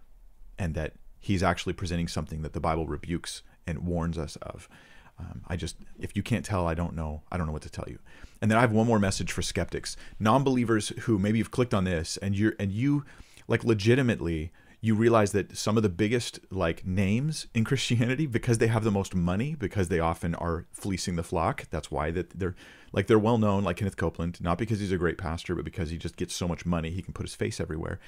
and 0.57 0.75
that 0.75 0.93
he's 1.19 1.43
actually 1.43 1.73
presenting 1.73 2.07
something 2.07 2.41
that 2.43 2.53
the 2.53 2.59
Bible 2.59 2.87
rebukes 2.87 3.41
and 3.65 3.79
warns 3.79 4.17
us 4.17 4.35
of. 4.37 4.69
Um, 5.19 5.41
I 5.47 5.55
just, 5.55 5.75
if 5.99 6.15
you 6.15 6.23
can't 6.23 6.45
tell, 6.45 6.67
I 6.67 6.73
don't 6.73 6.95
know. 6.95 7.23
I 7.31 7.37
don't 7.37 7.45
know 7.45 7.53
what 7.53 7.61
to 7.63 7.69
tell 7.69 7.85
you. 7.87 7.99
And 8.41 8.49
then 8.49 8.57
I 8.57 8.61
have 8.61 8.71
one 8.71 8.87
more 8.87 8.99
message 8.99 9.31
for 9.31 9.41
skeptics, 9.41 9.97
non-believers 10.19 10.89
who 11.01 11.19
maybe 11.19 11.37
you've 11.37 11.51
clicked 11.51 11.73
on 11.73 11.83
this 11.83 12.17
and 12.17 12.37
you're 12.37 12.55
and 12.57 12.71
you 12.71 13.03
like 13.47 13.63
legitimately 13.63 14.51
you 14.81 14.95
realize 14.95 15.33
that 15.33 15.57
some 15.57 15.75
of 15.75 15.83
the 15.83 15.89
biggest 15.89 16.39
like 16.49 16.85
names 16.85 17.47
in 17.53 17.63
Christianity 17.65 18.25
because 18.25 18.59
they 18.59 18.67
have 18.67 18.83
the 18.83 18.91
most 18.91 19.13
money 19.13 19.55
because 19.55 19.89
they 19.89 19.99
often 19.99 20.35
are 20.35 20.65
fleecing 20.71 21.15
the 21.15 21.23
flock. 21.23 21.65
That's 21.69 21.91
why 21.91 22.11
that 22.11 22.39
they're 22.39 22.55
like 22.91 23.07
they're 23.07 23.19
well 23.19 23.37
known 23.37 23.63
like 23.63 23.77
Kenneth 23.77 23.97
Copeland, 23.97 24.39
not 24.41 24.57
because 24.57 24.79
he's 24.79 24.91
a 24.91 24.97
great 24.97 25.17
pastor, 25.17 25.55
but 25.55 25.65
because 25.65 25.89
he 25.89 25.97
just 25.97 26.15
gets 26.15 26.33
so 26.33 26.47
much 26.47 26.65
money 26.65 26.91
he 26.91 27.01
can 27.01 27.13
put 27.13 27.25
his 27.25 27.35
face 27.35 27.59
everywhere. 27.59 27.99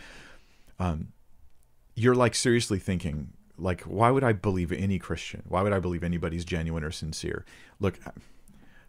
Um, 0.80 1.10
you're 1.96 2.16
like 2.16 2.36
seriously 2.36 2.80
thinking 2.80 3.34
like 3.62 3.82
why 3.82 4.10
would 4.10 4.24
i 4.24 4.34
believe 4.34 4.72
any 4.72 5.00
christian 5.00 5.44
why 5.48 5.62
would 5.62 5.74
i 5.74 5.80
believe 5.80 6.04
anybody's 6.04 6.44
genuine 6.44 6.84
or 6.84 6.92
sincere 6.92 7.46
look 7.80 8.00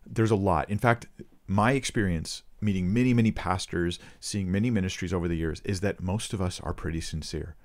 there's 0.06 0.30
a 0.30 0.37
lot 0.37 0.68
in 0.70 0.78
fact 0.78 1.06
my 1.46 1.72
experience 1.72 2.42
meeting 2.61 2.92
many 2.92 3.12
many 3.12 3.30
pastors 3.30 3.98
seeing 4.20 4.50
many 4.50 4.70
ministries 4.70 5.12
over 5.12 5.28
the 5.28 5.37
years 5.37 5.61
is 5.64 5.80
that 5.80 6.00
most 6.00 6.32
of 6.32 6.40
us 6.40 6.61
are 6.61 6.72
pretty 6.72 7.00
sincere 7.00 7.56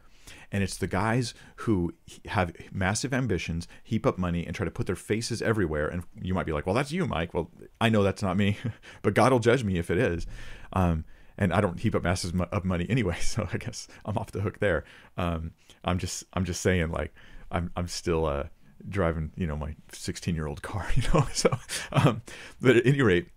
and 0.52 0.64
it's 0.64 0.78
the 0.78 0.88
guys 0.88 1.34
who 1.58 1.94
have 2.26 2.54
massive 2.72 3.14
ambitions, 3.14 3.68
heap 3.84 4.06
up 4.06 4.18
money, 4.18 4.46
and 4.46 4.56
try 4.56 4.66
to 4.66 4.72
put 4.72 4.86
their 4.86 4.96
faces 4.96 5.42
everywhere. 5.42 5.88
And 5.88 6.04
you 6.22 6.34
might 6.34 6.46
be 6.46 6.52
like, 6.52 6.66
"Well, 6.66 6.76
that's 6.76 6.92
you, 6.92 7.06
Mike." 7.06 7.34
Well, 7.34 7.52
I 7.82 7.90
know 7.90 8.04
that's 8.04 8.24
not 8.24 8.38
me, 8.38 8.58
but 9.02 9.14
God 9.14 9.32
will 9.32 9.40
judge 9.40 9.64
me 9.64 9.78
if 9.78 9.92
it 9.92 9.98
is. 9.98 10.26
Um, 10.74 11.06
and 11.38 11.54
I 11.54 11.62
don't 11.62 11.80
heap 11.80 11.96
up 11.96 12.04
masses 12.04 12.34
of 12.52 12.66
money 12.66 12.88
anyway, 12.90 13.18
so 13.22 13.48
I 13.52 13.58
guess 13.58 13.88
I'm 14.06 14.18
off 14.18 14.32
the 14.32 14.42
hook 14.42 14.60
there. 14.60 14.84
Um, 15.18 15.52
I'm 15.88 15.98
just 15.98 16.26
I'm 16.34 16.46
just 16.46 16.62
saying 16.62 16.92
like 16.92 17.14
I'm 17.52 17.72
I'm 17.76 17.88
still 17.88 18.26
uh, 18.26 18.44
driving 18.88 19.32
you 19.36 19.48
know 19.48 19.58
my 19.58 19.76
16 19.92 20.36
year 20.36 20.48
old 20.48 20.62
car, 20.62 20.88
you 20.96 21.04
know. 21.14 21.28
So, 21.34 21.58
um, 21.92 22.22
but 22.62 22.78
at 22.78 22.86
any 22.86 23.02
rate, 23.02 23.30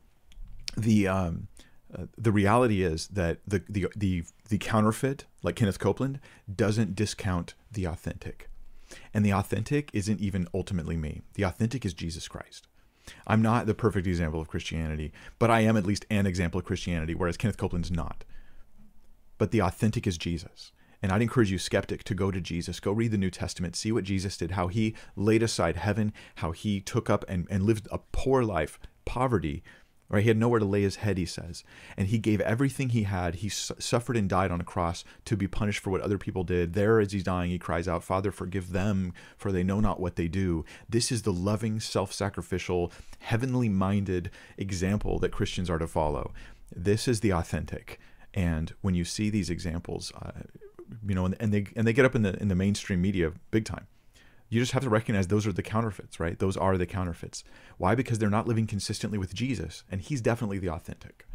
the 0.76 1.08
um, 1.08 1.48
uh, 1.96 2.06
the 2.18 2.32
reality 2.32 2.82
is 2.82 3.06
that 3.08 3.38
the, 3.46 3.62
the 3.68 3.86
the 3.96 4.24
the 4.48 4.58
counterfeit, 4.58 5.26
like 5.42 5.56
Kenneth 5.56 5.78
Copeland, 5.78 6.20
doesn't 6.52 6.94
discount 6.94 7.54
the 7.70 7.86
authentic, 7.86 8.50
and 9.14 9.24
the 9.24 9.32
authentic 9.32 9.90
isn't 9.92 10.20
even 10.20 10.48
ultimately 10.52 10.96
me. 10.96 11.22
The 11.34 11.44
authentic 11.44 11.84
is 11.84 11.94
Jesus 11.94 12.28
Christ. 12.28 12.66
I'm 13.26 13.42
not 13.42 13.66
the 13.66 13.74
perfect 13.74 14.06
example 14.06 14.40
of 14.40 14.48
Christianity, 14.48 15.12
but 15.38 15.50
I 15.50 15.60
am 15.60 15.76
at 15.76 15.86
least 15.86 16.06
an 16.10 16.26
example 16.26 16.60
of 16.60 16.64
Christianity, 16.64 17.14
whereas 17.14 17.36
Kenneth 17.36 17.56
Copeland's 17.56 17.90
not. 17.90 18.24
But 19.38 19.50
the 19.50 19.62
authentic 19.62 20.06
is 20.06 20.18
Jesus. 20.18 20.70
And 21.02 21.10
I'd 21.12 21.22
encourage 21.22 21.50
you, 21.50 21.58
skeptic, 21.58 22.04
to 22.04 22.14
go 22.14 22.30
to 22.30 22.40
Jesus. 22.40 22.80
Go 22.80 22.92
read 22.92 23.10
the 23.10 23.18
New 23.18 23.30
Testament, 23.30 23.76
see 23.76 23.92
what 23.92 24.04
Jesus 24.04 24.36
did, 24.36 24.52
how 24.52 24.68
he 24.68 24.94
laid 25.16 25.42
aside 25.42 25.76
heaven, 25.76 26.12
how 26.36 26.52
he 26.52 26.80
took 26.80 27.08
up 27.08 27.24
and, 27.28 27.46
and 27.50 27.62
lived 27.62 27.88
a 27.90 27.98
poor 28.12 28.44
life, 28.44 28.78
poverty, 29.04 29.62
right? 30.10 30.22
He 30.22 30.28
had 30.28 30.36
nowhere 30.36 30.58
to 30.58 30.66
lay 30.66 30.82
his 30.82 30.96
head, 30.96 31.16
he 31.16 31.24
says. 31.24 31.64
And 31.96 32.08
he 32.08 32.18
gave 32.18 32.40
everything 32.42 32.90
he 32.90 33.04
had. 33.04 33.36
He 33.36 33.48
su- 33.48 33.74
suffered 33.78 34.16
and 34.16 34.28
died 34.28 34.50
on 34.50 34.60
a 34.60 34.64
cross 34.64 35.04
to 35.24 35.36
be 35.36 35.46
punished 35.46 35.80
for 35.80 35.90
what 35.90 36.00
other 36.02 36.18
people 36.18 36.44
did. 36.44 36.74
There, 36.74 37.00
as 37.00 37.12
he's 37.12 37.22
dying, 37.22 37.50
he 37.50 37.58
cries 37.58 37.88
out, 37.88 38.04
Father, 38.04 38.32
forgive 38.32 38.72
them, 38.72 39.14
for 39.38 39.52
they 39.52 39.62
know 39.62 39.80
not 39.80 40.00
what 40.00 40.16
they 40.16 40.28
do. 40.28 40.64
This 40.88 41.10
is 41.10 41.22
the 41.22 41.32
loving, 41.32 41.80
self 41.80 42.12
sacrificial, 42.12 42.92
heavenly 43.20 43.68
minded 43.68 44.30
example 44.58 45.18
that 45.20 45.32
Christians 45.32 45.70
are 45.70 45.78
to 45.78 45.86
follow. 45.86 46.32
This 46.74 47.08
is 47.08 47.20
the 47.20 47.32
authentic. 47.32 47.98
And 48.34 48.74
when 48.80 48.94
you 48.94 49.04
see 49.04 49.30
these 49.30 49.50
examples, 49.50 50.12
uh, 50.20 50.32
you 51.06 51.14
know, 51.14 51.26
and, 51.26 51.36
and 51.40 51.52
they 51.52 51.66
and 51.76 51.86
they 51.86 51.92
get 51.92 52.04
up 52.04 52.14
in 52.14 52.22
the 52.22 52.40
in 52.40 52.48
the 52.48 52.54
mainstream 52.54 53.00
media 53.00 53.32
big 53.50 53.64
time. 53.64 53.86
You 54.48 54.60
just 54.60 54.72
have 54.72 54.82
to 54.82 54.90
recognize 54.90 55.28
those 55.28 55.46
are 55.46 55.52
the 55.52 55.62
counterfeits, 55.62 56.18
right? 56.18 56.38
Those 56.38 56.56
are 56.56 56.76
the 56.76 56.86
counterfeits. 56.86 57.44
Why? 57.78 57.94
Because 57.94 58.18
they're 58.18 58.28
not 58.28 58.48
living 58.48 58.66
consistently 58.66 59.16
with 59.16 59.32
Jesus, 59.32 59.84
and 59.90 60.00
he's 60.00 60.20
definitely 60.20 60.58
the 60.58 60.70
authentic. 60.70 61.26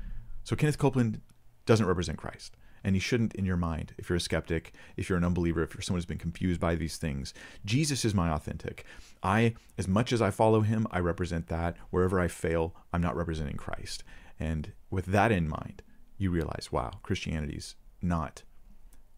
So 0.43 0.55
Kenneth 0.55 0.77
Copeland 0.77 1.21
doesn't 1.65 1.85
represent 1.85 2.17
Christ, 2.17 2.57
and 2.83 2.95
he 2.95 2.99
shouldn't 2.99 3.33
in 3.33 3.45
your 3.45 3.57
mind 3.57 3.93
if 3.97 4.09
you're 4.09 4.17
a 4.17 4.21
skeptic, 4.21 4.73
if 4.97 5.07
you're 5.07 5.17
an 5.17 5.23
unbeliever, 5.23 5.63
if 5.63 5.73
you're 5.73 5.81
someone 5.81 5.99
who's 5.99 6.05
been 6.05 6.17
confused 6.17 6.59
by 6.59 6.75
these 6.75 6.97
things. 6.97 7.33
Jesus 7.63 8.03
is 8.03 8.13
my 8.13 8.29
authentic. 8.29 8.85
I, 9.23 9.55
as 9.77 9.87
much 9.87 10.11
as 10.11 10.21
I 10.21 10.29
follow 10.29 10.61
him, 10.61 10.85
I 10.91 10.99
represent 10.99 11.47
that. 11.47 11.77
Wherever 11.89 12.19
I 12.19 12.27
fail, 12.27 12.75
I'm 12.91 13.01
not 13.01 13.15
representing 13.15 13.57
Christ. 13.57 14.03
And 14.39 14.73
with 14.89 15.05
that 15.05 15.31
in 15.31 15.47
mind, 15.47 15.81
you 16.17 16.31
realize, 16.31 16.69
wow, 16.71 16.99
Christianity's 17.01 17.75
not 18.01 18.43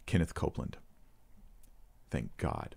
Kenneth 0.08 0.34
Copeland. 0.34 0.78
Thank 2.10 2.36
God. 2.38 2.76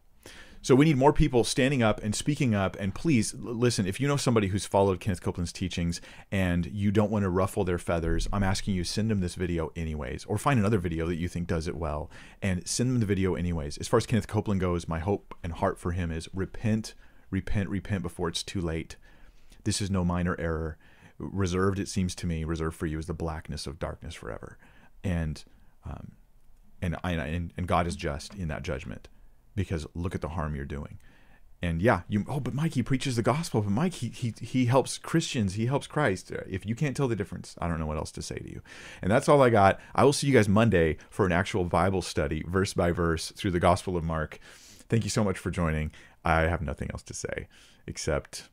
So 0.63 0.75
we 0.75 0.85
need 0.85 0.99
more 0.99 1.15
people 1.15 1.43
standing 1.43 1.83
up 1.83 2.03
and 2.03 2.15
speaking 2.15 2.55
up. 2.55 2.77
And 2.79 2.95
please 2.95 3.35
listen, 3.35 3.87
if 3.87 3.99
you 3.99 4.07
know 4.07 4.19
somebody 4.19 4.49
who's 4.49 4.67
followed 4.67 5.01
Kenneth 5.01 5.23
Copeland's 5.23 5.55
teachings 5.55 6.03
and 6.31 6.67
you 6.67 6.91
don't 6.91 7.11
want 7.11 7.23
to 7.23 7.31
ruffle 7.31 7.65
their 7.65 7.79
feathers, 7.79 8.29
I'm 8.31 8.43
asking 8.43 8.75
you 8.75 8.85
send 8.85 9.11
them 9.11 9.21
this 9.21 9.37
video 9.37 9.73
anyways, 9.75 10.27
or 10.27 10.37
find 10.37 10.61
another 10.61 10.77
video 10.77 11.07
that 11.07 11.17
you 11.17 11.29
think 11.29 11.47
does 11.47 11.67
it 11.67 11.77
well 11.77 12.11
and 12.43 12.69
send 12.69 12.91
them 12.91 13.01
the 13.01 13.07
video 13.07 13.37
anyways. 13.37 13.79
As 13.79 13.89
far 13.89 13.97
as 13.97 14.05
Kenneth 14.05 14.29
Copeland 14.29 14.61
goes, 14.61 14.87
my 14.87 14.99
hope 14.99 15.35
and 15.43 15.55
heart 15.55 15.79
for 15.79 15.93
him 15.93 16.11
is 16.11 16.29
repent, 16.35 16.93
repent, 17.31 17.71
repent 17.71 18.03
before 18.03 18.29
it's 18.29 18.43
too 18.43 18.61
late. 18.61 18.97
This 19.65 19.81
is 19.81 19.91
no 19.91 20.05
minor 20.05 20.39
error. 20.39 20.77
Reserved, 21.19 21.79
it 21.79 21.89
seems 21.89 22.15
to 22.17 22.27
me, 22.27 22.45
reserved 22.45 22.77
for 22.77 22.87
you 22.87 22.99
is 22.99 23.07
the 23.07 23.15
blackness 23.15 23.67
of 23.67 23.79
darkness 23.79 24.15
forever. 24.15 24.59
And 25.03 25.43
um, 25.87 26.13
and, 26.83 26.97
and 27.05 27.53
and 27.57 27.67
God 27.67 27.87
is 27.87 27.97
just 27.97 28.35
in 28.35 28.49
that 28.49 28.63
judgment 28.63 29.09
because 29.55 29.87
look 29.95 30.15
at 30.15 30.21
the 30.21 30.29
harm 30.29 30.55
you're 30.55 30.65
doing. 30.65 30.99
And 31.63 31.83
yeah, 31.83 32.03
you 32.09 32.25
oh, 32.27 32.41
but 32.41 32.55
Mike 32.55 32.73
he 32.73 32.83
preaches 32.83 33.17
the 33.17 33.23
gospel, 33.23 33.61
but 33.61 33.71
Mike 33.71 33.95
he 33.95 34.09
he 34.09 34.33
he 34.41 34.65
helps 34.65 34.97
Christians, 34.97 35.55
he 35.55 35.67
helps 35.67 35.87
Christ. 35.87 36.33
Uh, 36.33 36.41
if 36.49 36.65
you 36.65 36.75
can't 36.75 36.97
tell 36.97 37.09
the 37.09 37.17
difference, 37.17 37.55
I 37.61 37.69
don't 37.69 37.79
know 37.79 37.87
what 37.87 37.99
else 37.99 38.11
to 38.13 38.23
say 38.23 38.37
to 38.37 38.49
you. 38.49 38.63
And 39.03 39.11
that's 39.11 39.29
all 39.29 39.43
I 39.43 39.51
got. 39.51 39.79
I 39.95 40.05
will 40.05 40.15
see 40.15 40.27
you 40.27 40.33
guys 40.33 40.49
Monday 40.49 40.97
for 41.11 41.27
an 41.27 41.33
actual 41.33 41.65
Bible 41.65 42.01
study, 42.01 42.45
verse 42.47 42.73
by 42.73 42.93
verse, 42.93 43.31
through 43.33 43.51
the 43.51 43.61
Gospel 43.61 43.97
of 43.97 44.05
Mark. 44.05 44.41
Thank 44.89 45.05
you 45.05 45.11
so 45.11 45.23
much 45.23 45.39
for 45.39 45.51
joining. 45.51 45.91
I 46.25 46.43
have 46.43 46.63
nothing 46.63 46.91
else 46.93 47.03
to 47.05 47.15
say 47.15 47.47
except 47.87 48.49